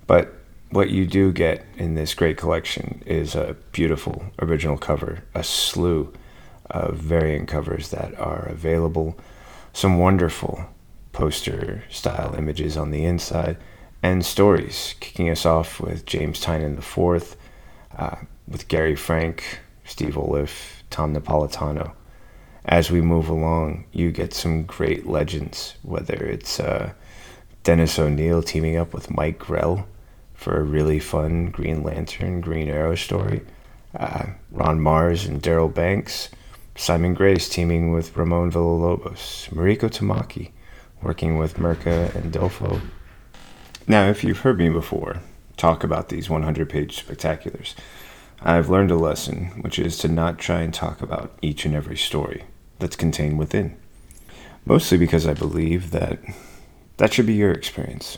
But 0.07 0.33
what 0.69 0.89
you 0.89 1.05
do 1.05 1.31
get 1.31 1.65
in 1.77 1.95
this 1.95 2.13
great 2.13 2.37
collection 2.37 3.03
is 3.05 3.35
a 3.35 3.57
beautiful 3.73 4.23
original 4.41 4.77
cover, 4.77 5.23
a 5.35 5.43
slew 5.43 6.13
of 6.73 6.97
variant 6.97 7.47
covers 7.47 7.89
that 7.89 8.17
are 8.19 8.47
available, 8.49 9.17
some 9.71 9.99
wonderful 9.99 10.65
poster 11.11 11.83
style 11.89 12.35
images 12.35 12.75
on 12.75 12.91
the 12.91 13.05
inside, 13.05 13.57
and 14.01 14.25
stories, 14.25 14.95
kicking 14.99 15.29
us 15.29 15.45
off 15.45 15.79
with 15.79 16.05
James 16.05 16.43
Tynion 16.43 16.79
IV, 16.79 17.37
uh, 17.97 18.15
with 18.47 18.67
Gary 18.67 18.95
Frank, 18.95 19.59
Steve 19.85 20.15
Oliff, 20.15 20.81
Tom 20.89 21.15
Napolitano. 21.15 21.93
As 22.65 22.89
we 22.91 23.01
move 23.01 23.29
along, 23.29 23.85
you 23.91 24.11
get 24.11 24.33
some 24.33 24.63
great 24.63 25.05
legends, 25.05 25.75
whether 25.83 26.15
it's 26.15 26.59
uh, 26.59 26.93
Dennis 27.63 27.99
O'Neil 27.99 28.41
teaming 28.41 28.77
up 28.77 28.93
with 28.93 29.11
Mike 29.11 29.39
Grell 29.39 29.87
for 30.33 30.57
a 30.57 30.63
really 30.63 30.99
fun 30.99 31.51
Green 31.51 31.83
Lantern, 31.83 32.41
Green 32.41 32.69
Arrow 32.69 32.95
story. 32.95 33.41
Uh, 33.97 34.25
Ron 34.51 34.79
Marz 34.79 35.27
and 35.27 35.41
Darryl 35.41 35.73
Banks. 35.73 36.29
Simon 36.75 37.13
Grace 37.13 37.47
teaming 37.47 37.91
with 37.91 38.17
Ramon 38.17 38.51
Villalobos. 38.51 39.47
Mariko 39.51 39.89
Tamaki 39.89 40.51
working 41.03 41.37
with 41.37 41.57
Mirka 41.57 42.09
Andolfo. 42.13 42.81
Now, 43.87 44.07
if 44.07 44.23
you've 44.23 44.39
heard 44.39 44.57
me 44.57 44.69
before 44.69 45.21
talk 45.55 45.83
about 45.83 46.09
these 46.09 46.31
100 46.31 46.67
page 46.67 47.05
spectaculars, 47.05 47.75
I've 48.41 48.69
learned 48.69 48.89
a 48.89 48.95
lesson, 48.95 49.61
which 49.61 49.77
is 49.77 49.99
to 49.99 50.07
not 50.07 50.39
try 50.39 50.61
and 50.61 50.73
talk 50.73 51.01
about 51.01 51.37
each 51.43 51.63
and 51.63 51.75
every 51.75 51.95
story 51.95 52.45
that's 52.79 52.95
contained 52.95 53.37
within. 53.37 53.77
Mostly 54.65 54.97
because 54.97 55.27
I 55.27 55.35
believe 55.35 55.91
that 55.91 56.19
that 56.97 57.13
should 57.13 57.27
be 57.27 57.33
your 57.33 57.51
experience. 57.51 58.17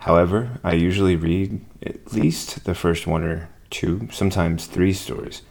However, 0.00 0.60
I 0.62 0.74
usually 0.74 1.16
read 1.16 1.64
at 1.82 2.12
least 2.12 2.64
the 2.64 2.74
first 2.74 3.06
one 3.06 3.24
or 3.24 3.48
two, 3.70 4.08
sometimes 4.12 4.66
three 4.66 4.92
stories, 4.92 5.42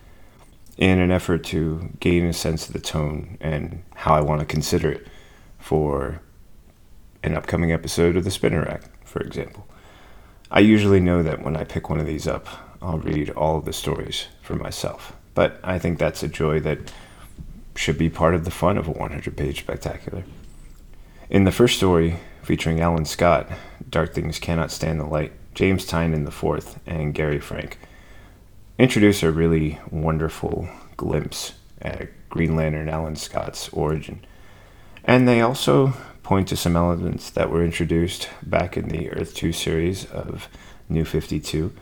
in 0.79 0.97
an 0.97 1.11
effort 1.11 1.43
to 1.43 1.91
gain 1.99 2.25
a 2.25 2.31
sense 2.31 2.65
of 2.65 2.73
the 2.73 2.79
tone 2.79 3.37
and 3.41 3.83
how 3.95 4.15
I 4.15 4.21
want 4.21 4.39
to 4.39 4.45
consider 4.45 4.89
it 4.89 5.07
for 5.59 6.21
an 7.21 7.35
upcoming 7.35 7.73
episode 7.73 8.15
of 8.15 8.23
The 8.23 8.31
Spinner 8.31 8.61
Rack, 8.61 8.83
for 9.05 9.19
example. 9.19 9.67
I 10.49 10.61
usually 10.61 11.01
know 11.01 11.21
that 11.21 11.43
when 11.43 11.57
I 11.57 11.65
pick 11.65 11.89
one 11.89 11.99
of 11.99 12.05
these 12.05 12.27
up, 12.27 12.47
I'll 12.81 12.97
read 12.97 13.29
all 13.31 13.57
of 13.57 13.65
the 13.65 13.73
stories 13.73 14.27
for 14.41 14.55
myself. 14.55 15.13
But 15.35 15.59
I 15.65 15.79
think 15.79 15.99
that's 15.99 16.23
a 16.23 16.29
joy 16.29 16.61
that 16.61 16.93
should 17.75 17.97
be 17.97 18.09
part 18.09 18.33
of 18.33 18.45
the 18.45 18.51
fun 18.51 18.77
of 18.77 18.87
a 18.87 18.91
100 18.91 19.35
page 19.35 19.59
spectacular. 19.59 20.23
In 21.29 21.43
the 21.43 21.51
first 21.51 21.75
story, 21.75 22.19
featuring 22.41 22.79
Alan 22.79 23.03
Scott, 23.03 23.49
Dark 23.89 24.13
Things 24.13 24.39
Cannot 24.39 24.71
Stand 24.71 25.01
the 25.01 25.05
Light, 25.05 25.33
James 25.55 25.85
Tynion 25.85 26.25
IV, 26.25 26.79
and 26.85 27.13
Gary 27.13 27.41
Frank, 27.41 27.77
introduce 28.79 29.21
a 29.21 29.31
really 29.31 29.77
wonderful 29.91 30.69
glimpse 30.95 31.53
at 31.81 32.07
Green 32.29 32.55
Lantern 32.55 32.87
Alan 32.87 33.17
Scott's 33.17 33.67
origin. 33.73 34.25
And 35.03 35.27
they 35.27 35.41
also 35.41 35.93
point 36.23 36.47
to 36.47 36.55
some 36.55 36.77
elements 36.77 37.29
that 37.31 37.49
were 37.49 37.63
introduced 37.63 38.29
back 38.41 38.77
in 38.77 38.87
the 38.87 39.11
Earth 39.11 39.35
2 39.35 39.51
series 39.51 40.05
of 40.05 40.47
New 40.87 41.03
52 41.03 41.73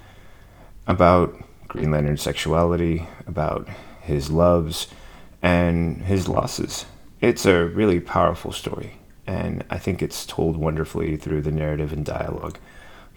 about 0.88 1.36
Green 1.68 1.92
Lantern's 1.92 2.24
sexuality, 2.24 3.08
about 3.28 3.70
his 4.02 4.32
loves, 4.32 4.88
and 5.44 6.02
his 6.02 6.28
losses. 6.28 6.86
It's 7.22 7.46
a 7.46 7.66
really 7.66 8.00
powerful 8.00 8.52
story 8.52 8.94
and 9.28 9.64
I 9.70 9.78
think 9.78 10.02
it's 10.02 10.26
told 10.26 10.58
wonderfully 10.58 11.16
through 11.16 11.44
the 11.44 11.52
narrative 11.52 11.94
and 11.94 12.04
dialogue 12.04 12.58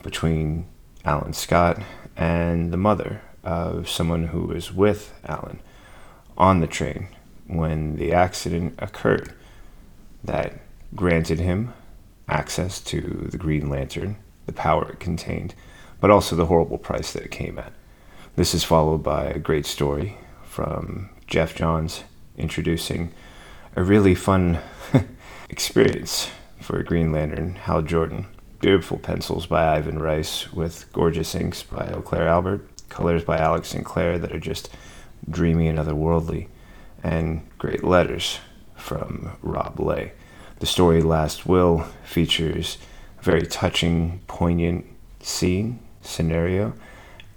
between 0.02 0.66
Alan 1.02 1.32
Scott 1.32 1.80
and 2.16 2.72
the 2.72 2.76
mother 2.76 3.22
of 3.44 3.88
someone 3.88 4.28
who 4.28 4.42
was 4.42 4.72
with 4.72 5.14
Alan 5.24 5.60
on 6.36 6.60
the 6.60 6.66
train 6.66 7.08
when 7.46 7.96
the 7.96 8.12
accident 8.12 8.74
occurred 8.78 9.32
that 10.22 10.60
granted 10.94 11.40
him 11.40 11.72
access 12.28 12.80
to 12.80 13.28
the 13.30 13.38
Green 13.38 13.68
Lantern, 13.68 14.16
the 14.46 14.52
power 14.52 14.90
it 14.90 15.00
contained, 15.00 15.54
but 16.00 16.10
also 16.10 16.36
the 16.36 16.46
horrible 16.46 16.78
price 16.78 17.12
that 17.12 17.24
it 17.24 17.30
came 17.30 17.58
at. 17.58 17.72
This 18.36 18.54
is 18.54 18.64
followed 18.64 19.02
by 19.02 19.24
a 19.24 19.38
great 19.38 19.66
story 19.66 20.16
from 20.44 21.10
Geoff 21.26 21.54
Johns 21.54 22.04
introducing 22.38 23.12
a 23.76 23.82
really 23.82 24.14
fun 24.14 24.58
experience 25.50 26.30
for 26.60 26.78
a 26.78 26.84
Green 26.84 27.12
Lantern, 27.12 27.54
Hal 27.54 27.82
Jordan. 27.82 28.26
Beautiful 28.60 28.98
pencils 28.98 29.46
by 29.46 29.76
Ivan 29.76 29.98
Reis 29.98 30.52
with 30.52 30.90
gorgeous 30.92 31.34
inks 31.34 31.62
by 31.62 31.86
Oclair 31.86 32.26
Albert, 32.26 32.68
colors 32.90 33.24
by 33.24 33.38
Alex 33.38 33.68
Sinclair 33.68 34.18
that 34.18 34.32
are 34.32 34.40
just 34.40 34.68
dreamy 35.28 35.68
and 35.68 35.78
otherworldly, 35.78 36.48
and 37.02 37.48
great 37.56 37.82
letters 37.82 38.38
from 38.76 39.32
Rob 39.42 39.80
Leigh. 39.80 40.12
The 40.58 40.66
story 40.66 41.00
Last 41.00 41.46
Will 41.46 41.86
features 42.04 42.76
a 43.18 43.22
very 43.22 43.46
touching, 43.46 44.20
poignant 44.26 44.84
scene, 45.20 45.80
scenario, 46.02 46.74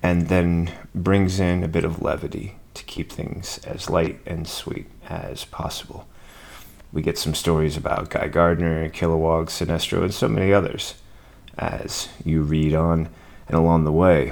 and 0.01 0.27
then 0.27 0.71
brings 0.93 1.39
in 1.39 1.63
a 1.63 1.69
bit 1.69 1.85
of 1.85 2.01
levity 2.01 2.55
to 2.73 2.83
keep 2.83 3.11
things 3.11 3.59
as 3.59 3.89
light 3.89 4.19
and 4.25 4.47
sweet 4.47 4.87
as 5.07 5.45
possible 5.45 6.05
we 6.93 7.01
get 7.01 7.17
some 7.17 7.33
stories 7.33 7.75
about 7.75 8.11
Guy 8.11 8.27
Gardner, 8.27 8.87
Kilowog, 8.87 9.47
Sinestro, 9.47 10.03
and 10.03 10.13
so 10.13 10.29
many 10.29 10.53
others 10.53 10.93
as 11.57 12.07
you 12.23 12.43
read 12.43 12.75
on 12.75 13.09
and 13.47 13.57
along 13.57 13.83
the 13.83 13.91
way. 13.91 14.31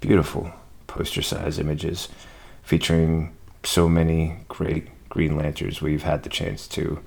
Beautiful 0.00 0.52
poster 0.86 1.22
size 1.22 1.58
images 1.58 2.08
featuring 2.62 3.34
so 3.62 3.88
many 3.88 4.36
great 4.48 4.88
Green 5.08 5.36
Lanterns 5.36 5.80
we've 5.80 6.02
had 6.02 6.22
the 6.22 6.28
chance 6.28 6.68
to 6.68 7.00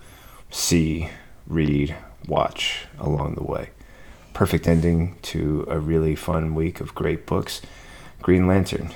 see, 0.50 1.10
read, 1.48 1.96
watch 2.28 2.86
along 3.00 3.36
the 3.36 3.44
way. 3.44 3.70
Perfect 4.34 4.68
ending 4.68 5.18
to 5.22 5.66
a 5.68 5.80
really 5.80 6.16
fun 6.16 6.56
week 6.56 6.80
of 6.80 6.96
great 6.96 7.26
books. 7.26 7.62
Green 8.22 8.48
Lantern, 8.48 8.92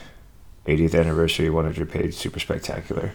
80th 0.65 0.99
anniversary, 0.99 1.49
100 1.49 1.91
page, 1.91 2.13
super 2.13 2.39
spectacular 2.39 3.13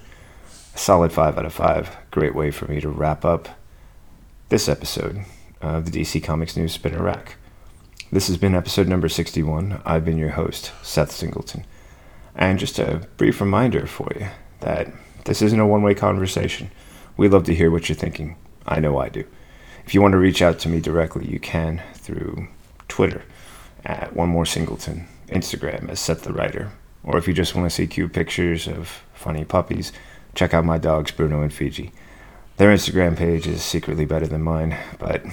A 0.75 0.79
solid 0.79 1.13
5 1.13 1.39
out 1.39 1.47
of 1.47 1.53
5. 1.53 1.97
Great 2.11 2.35
way 2.35 2.51
for 2.51 2.67
me 2.67 2.81
to 2.81 2.89
wrap 2.89 3.25
up 3.25 3.49
this 4.49 4.69
episode 4.69 5.25
of 5.61 5.91
the 5.91 6.01
DC 6.01 6.23
Comics 6.23 6.57
News 6.57 6.73
Spinner 6.73 7.03
Rack. 7.03 7.37
This 8.11 8.29
has 8.29 8.39
been 8.39 8.55
episode 8.55 8.89
number 8.89 9.11
61. 9.11 9.83
I've 9.85 10.07
been 10.07 10.17
your 10.17 10.31
host, 10.31 10.73
Seth 10.83 11.13
Singleton. 11.13 11.67
And 12.35 12.59
just 12.59 12.79
a 12.79 13.07
brief 13.19 13.39
reminder 13.39 13.87
for 13.87 14.11
you 14.19 14.29
that 14.61 14.91
this 15.27 15.43
isn't 15.43 15.61
a 15.61 15.67
one 15.67 15.83
way 15.83 15.95
conversation. 15.95 16.71
We 17.19 17.29
love 17.29 17.45
to 17.45 17.55
hear 17.55 17.71
what 17.71 17.87
you're 17.87 17.97
thinking. 17.97 18.37
I 18.67 18.81
know 18.81 18.97
I 18.97 19.11
do. 19.11 19.25
If 19.85 19.95
you 19.95 20.01
want 20.01 20.13
to 20.13 20.19
reach 20.19 20.41
out 20.41 20.59
to 20.61 20.71
me 20.71 20.81
directly, 20.81 21.27
you 21.27 21.39
can 21.39 21.83
through 21.93 22.49
Twitter 22.89 23.25
at 23.85 24.17
One 24.17 24.31
More 24.31 24.47
Singleton, 24.47 25.07
Instagram 25.29 25.91
as 25.91 26.01
Seth 26.01 26.23
the 26.23 26.33
Writer, 26.33 26.73
or 27.05 27.19
if 27.19 27.29
you 27.29 27.35
just 27.35 27.55
want 27.55 27.69
to 27.69 27.75
see 27.75 27.87
cute 27.87 28.15
pictures 28.15 28.67
of 28.67 29.03
funny 29.13 29.45
puppies, 29.45 29.93
check 30.35 30.55
out 30.55 30.65
my 30.65 30.79
dogs, 30.79 31.11
Bruno 31.11 31.43
and 31.43 31.53
Fiji. 31.53 31.93
Their 32.57 32.73
Instagram 32.73 33.19
page 33.19 33.47
is 33.47 33.63
secretly 33.63 34.07
better 34.07 34.27
than 34.27 34.41
mine, 34.41 34.79
but 34.99 35.27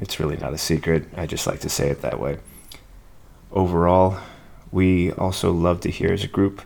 it's 0.00 0.18
really 0.20 0.36
not 0.36 0.54
a 0.54 0.58
secret. 0.58 1.06
I 1.16 1.26
just 1.26 1.46
like 1.46 1.60
to 1.60 1.68
say 1.68 1.88
it 1.88 2.02
that 2.02 2.20
way. 2.20 2.38
Overall, 3.52 4.18
we 4.72 5.12
also 5.12 5.52
love 5.52 5.80
to 5.82 5.90
hear 5.90 6.12
as 6.12 6.24
a 6.24 6.28
group 6.28 6.62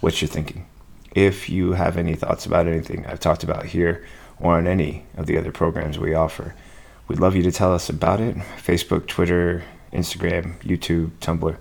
what 0.00 0.20
you're 0.20 0.28
thinking. 0.28 0.66
If 1.14 1.48
you 1.48 1.72
have 1.72 1.96
any 1.96 2.14
thoughts 2.14 2.44
about 2.44 2.66
anything 2.66 3.06
I've 3.06 3.20
talked 3.20 3.44
about 3.44 3.66
here 3.66 4.04
or 4.40 4.56
on 4.58 4.66
any 4.66 5.04
of 5.16 5.26
the 5.26 5.38
other 5.38 5.52
programs 5.52 5.98
we 5.98 6.14
offer, 6.14 6.54
we'd 7.06 7.20
love 7.20 7.36
you 7.36 7.42
to 7.44 7.52
tell 7.52 7.72
us 7.72 7.88
about 7.88 8.20
it. 8.20 8.36
Facebook, 8.36 9.06
Twitter, 9.06 9.62
Instagram, 9.92 10.58
YouTube, 10.60 11.12
Tumblr. 11.20 11.56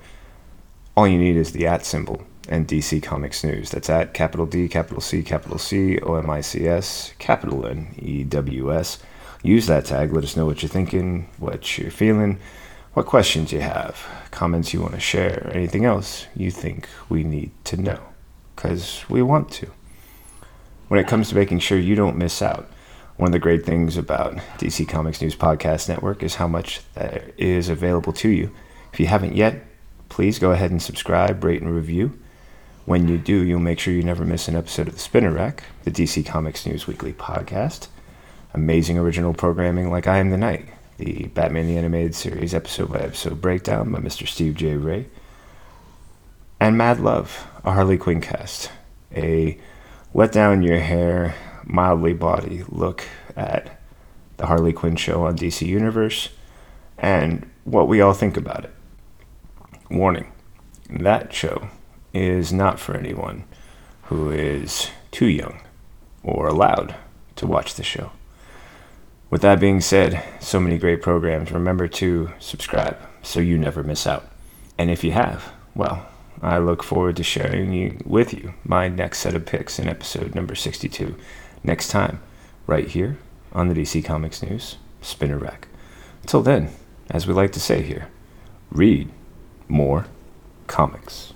All 0.97 1.07
you 1.07 1.19
need 1.19 1.35
is 1.35 1.51
the 1.51 1.67
at 1.67 1.85
symbol 1.85 2.23
and 2.49 2.67
DC 2.67 3.01
Comics 3.01 3.43
News. 3.43 3.69
That's 3.69 3.89
at 3.89 4.13
capital 4.13 4.45
D, 4.45 4.67
capital 4.67 5.01
C, 5.01 5.23
capital 5.23 5.57
C, 5.57 5.99
O 5.99 6.15
M 6.15 6.29
I 6.29 6.41
C 6.41 6.67
S, 6.67 7.13
capital 7.19 7.65
N, 7.65 7.95
E 7.99 8.23
W 8.23 8.73
S. 8.73 8.99
Use 9.43 9.67
that 9.67 9.85
tag. 9.85 10.13
Let 10.13 10.23
us 10.23 10.37
know 10.37 10.45
what 10.45 10.61
you're 10.61 10.69
thinking, 10.69 11.29
what 11.37 11.77
you're 11.77 11.91
feeling, 11.91 12.39
what 12.93 13.05
questions 13.05 13.51
you 13.51 13.59
have, 13.59 14.01
comments 14.31 14.73
you 14.73 14.79
want 14.79 14.93
to 14.93 15.01
share, 15.01 15.51
anything 15.53 15.83
else 15.83 16.27
you 16.33 16.49
think 16.49 16.87
we 17.09 17.25
need 17.25 17.51
to 17.65 17.75
know. 17.75 17.99
Because 18.55 19.03
we 19.09 19.21
want 19.21 19.51
to. 19.51 19.69
When 20.87 20.99
it 20.99 21.07
comes 21.07 21.29
to 21.29 21.35
making 21.35 21.59
sure 21.59 21.77
you 21.77 21.95
don't 21.95 22.17
miss 22.17 22.41
out, 22.41 22.69
one 23.17 23.27
of 23.27 23.33
the 23.33 23.39
great 23.39 23.65
things 23.65 23.97
about 23.97 24.35
DC 24.57 24.87
Comics 24.87 25.21
News 25.21 25.35
Podcast 25.35 25.89
Network 25.89 26.23
is 26.23 26.35
how 26.35 26.47
much 26.47 26.81
there 26.93 27.31
is 27.37 27.67
available 27.67 28.13
to 28.13 28.29
you. 28.29 28.49
If 28.93 28.99
you 28.99 29.07
haven't 29.07 29.35
yet, 29.35 29.65
please 30.07 30.39
go 30.39 30.51
ahead 30.51 30.71
and 30.71 30.81
subscribe, 30.81 31.43
rate, 31.43 31.61
and 31.61 31.73
review 31.73 32.17
When 32.85 33.07
you 33.07 33.17
do, 33.17 33.43
you'll 33.43 33.59
make 33.59 33.79
sure 33.79 33.93
you 33.93 34.03
never 34.03 34.23
miss 34.23 34.47
an 34.47 34.55
episode 34.55 34.87
of 34.87 34.93
the 34.93 34.99
Spinner 34.99 35.31
Rack, 35.31 35.63
the 35.83 35.91
DC 35.91 36.25
Comics 36.25 36.65
News 36.65 36.85
Weekly 36.85 37.13
podcast. 37.13 37.87
Amazing 38.55 38.99
original 38.99 39.33
programming 39.33 39.89
like 39.89 40.05
I 40.05 40.19
Am 40.19 40.29
the 40.29 40.37
Night, 40.37 40.67
the 40.97 41.25
Batman 41.33 41.65
the 41.65 41.75
Animated 41.75 42.13
Series 42.13 42.53
episode 42.53 42.93
by 42.93 42.99
episode 42.99 43.41
breakdown 43.41 43.91
by 43.91 43.97
Mr. 43.97 44.27
Steve 44.27 44.53
J. 44.53 44.75
Ray. 44.75 45.07
And 46.59 46.77
Mad 46.77 46.99
Love, 46.99 47.47
a 47.65 47.71
Harley 47.71 47.97
Quinn 47.97 48.21
cast, 48.21 48.69
a 49.11 49.57
let 50.13 50.31
down 50.31 50.61
your 50.61 50.79
hair, 50.79 51.33
mildly 51.63 52.13
body 52.13 52.63
look 52.69 53.05
at 53.35 53.81
the 54.37 54.45
Harley 54.45 54.71
Quinn 54.71 54.97
show 54.97 55.25
on 55.25 55.35
DC 55.35 55.65
Universe 55.65 56.29
and 56.99 57.49
what 57.63 57.87
we 57.87 58.01
all 58.01 58.13
think 58.13 58.37
about 58.37 58.65
it. 58.65 58.73
Warning 59.89 60.31
that 60.91 61.33
show 61.33 61.69
is 62.13 62.53
not 62.53 62.79
for 62.79 62.95
anyone 62.95 63.45
who 64.03 64.29
is 64.29 64.91
too 65.09 65.25
young 65.25 65.59
or 66.21 66.47
allowed 66.47 66.93
to 67.37 67.47
watch 67.47 67.73
the 67.73 67.83
show. 67.83 68.11
With 69.33 69.41
that 69.41 69.59
being 69.59 69.81
said, 69.81 70.23
so 70.39 70.59
many 70.59 70.77
great 70.77 71.01
programs. 71.01 71.51
Remember 71.51 71.87
to 71.87 72.31
subscribe 72.37 72.99
so 73.23 73.39
you 73.39 73.57
never 73.57 73.81
miss 73.81 74.05
out. 74.05 74.29
And 74.77 74.91
if 74.91 75.03
you 75.03 75.11
have, 75.13 75.51
well, 75.73 76.05
I 76.43 76.59
look 76.59 76.83
forward 76.83 77.15
to 77.15 77.23
sharing 77.23 77.73
you, 77.73 77.97
with 78.05 78.31
you 78.31 78.53
my 78.63 78.89
next 78.89 79.21
set 79.21 79.33
of 79.33 79.47
picks 79.47 79.79
in 79.79 79.89
episode 79.89 80.35
number 80.35 80.53
62 80.53 81.15
next 81.63 81.87
time, 81.87 82.21
right 82.67 82.87
here 82.87 83.17
on 83.53 83.69
the 83.69 83.73
DC 83.73 84.05
Comics 84.05 84.43
News 84.43 84.77
Spinner 85.01 85.39
Rack. 85.39 85.67
Until 86.21 86.43
then, 86.43 86.69
as 87.09 87.25
we 87.25 87.33
like 87.33 87.53
to 87.53 87.59
say 87.59 87.81
here, 87.81 88.09
read 88.69 89.09
more 89.67 90.05
comics. 90.67 91.32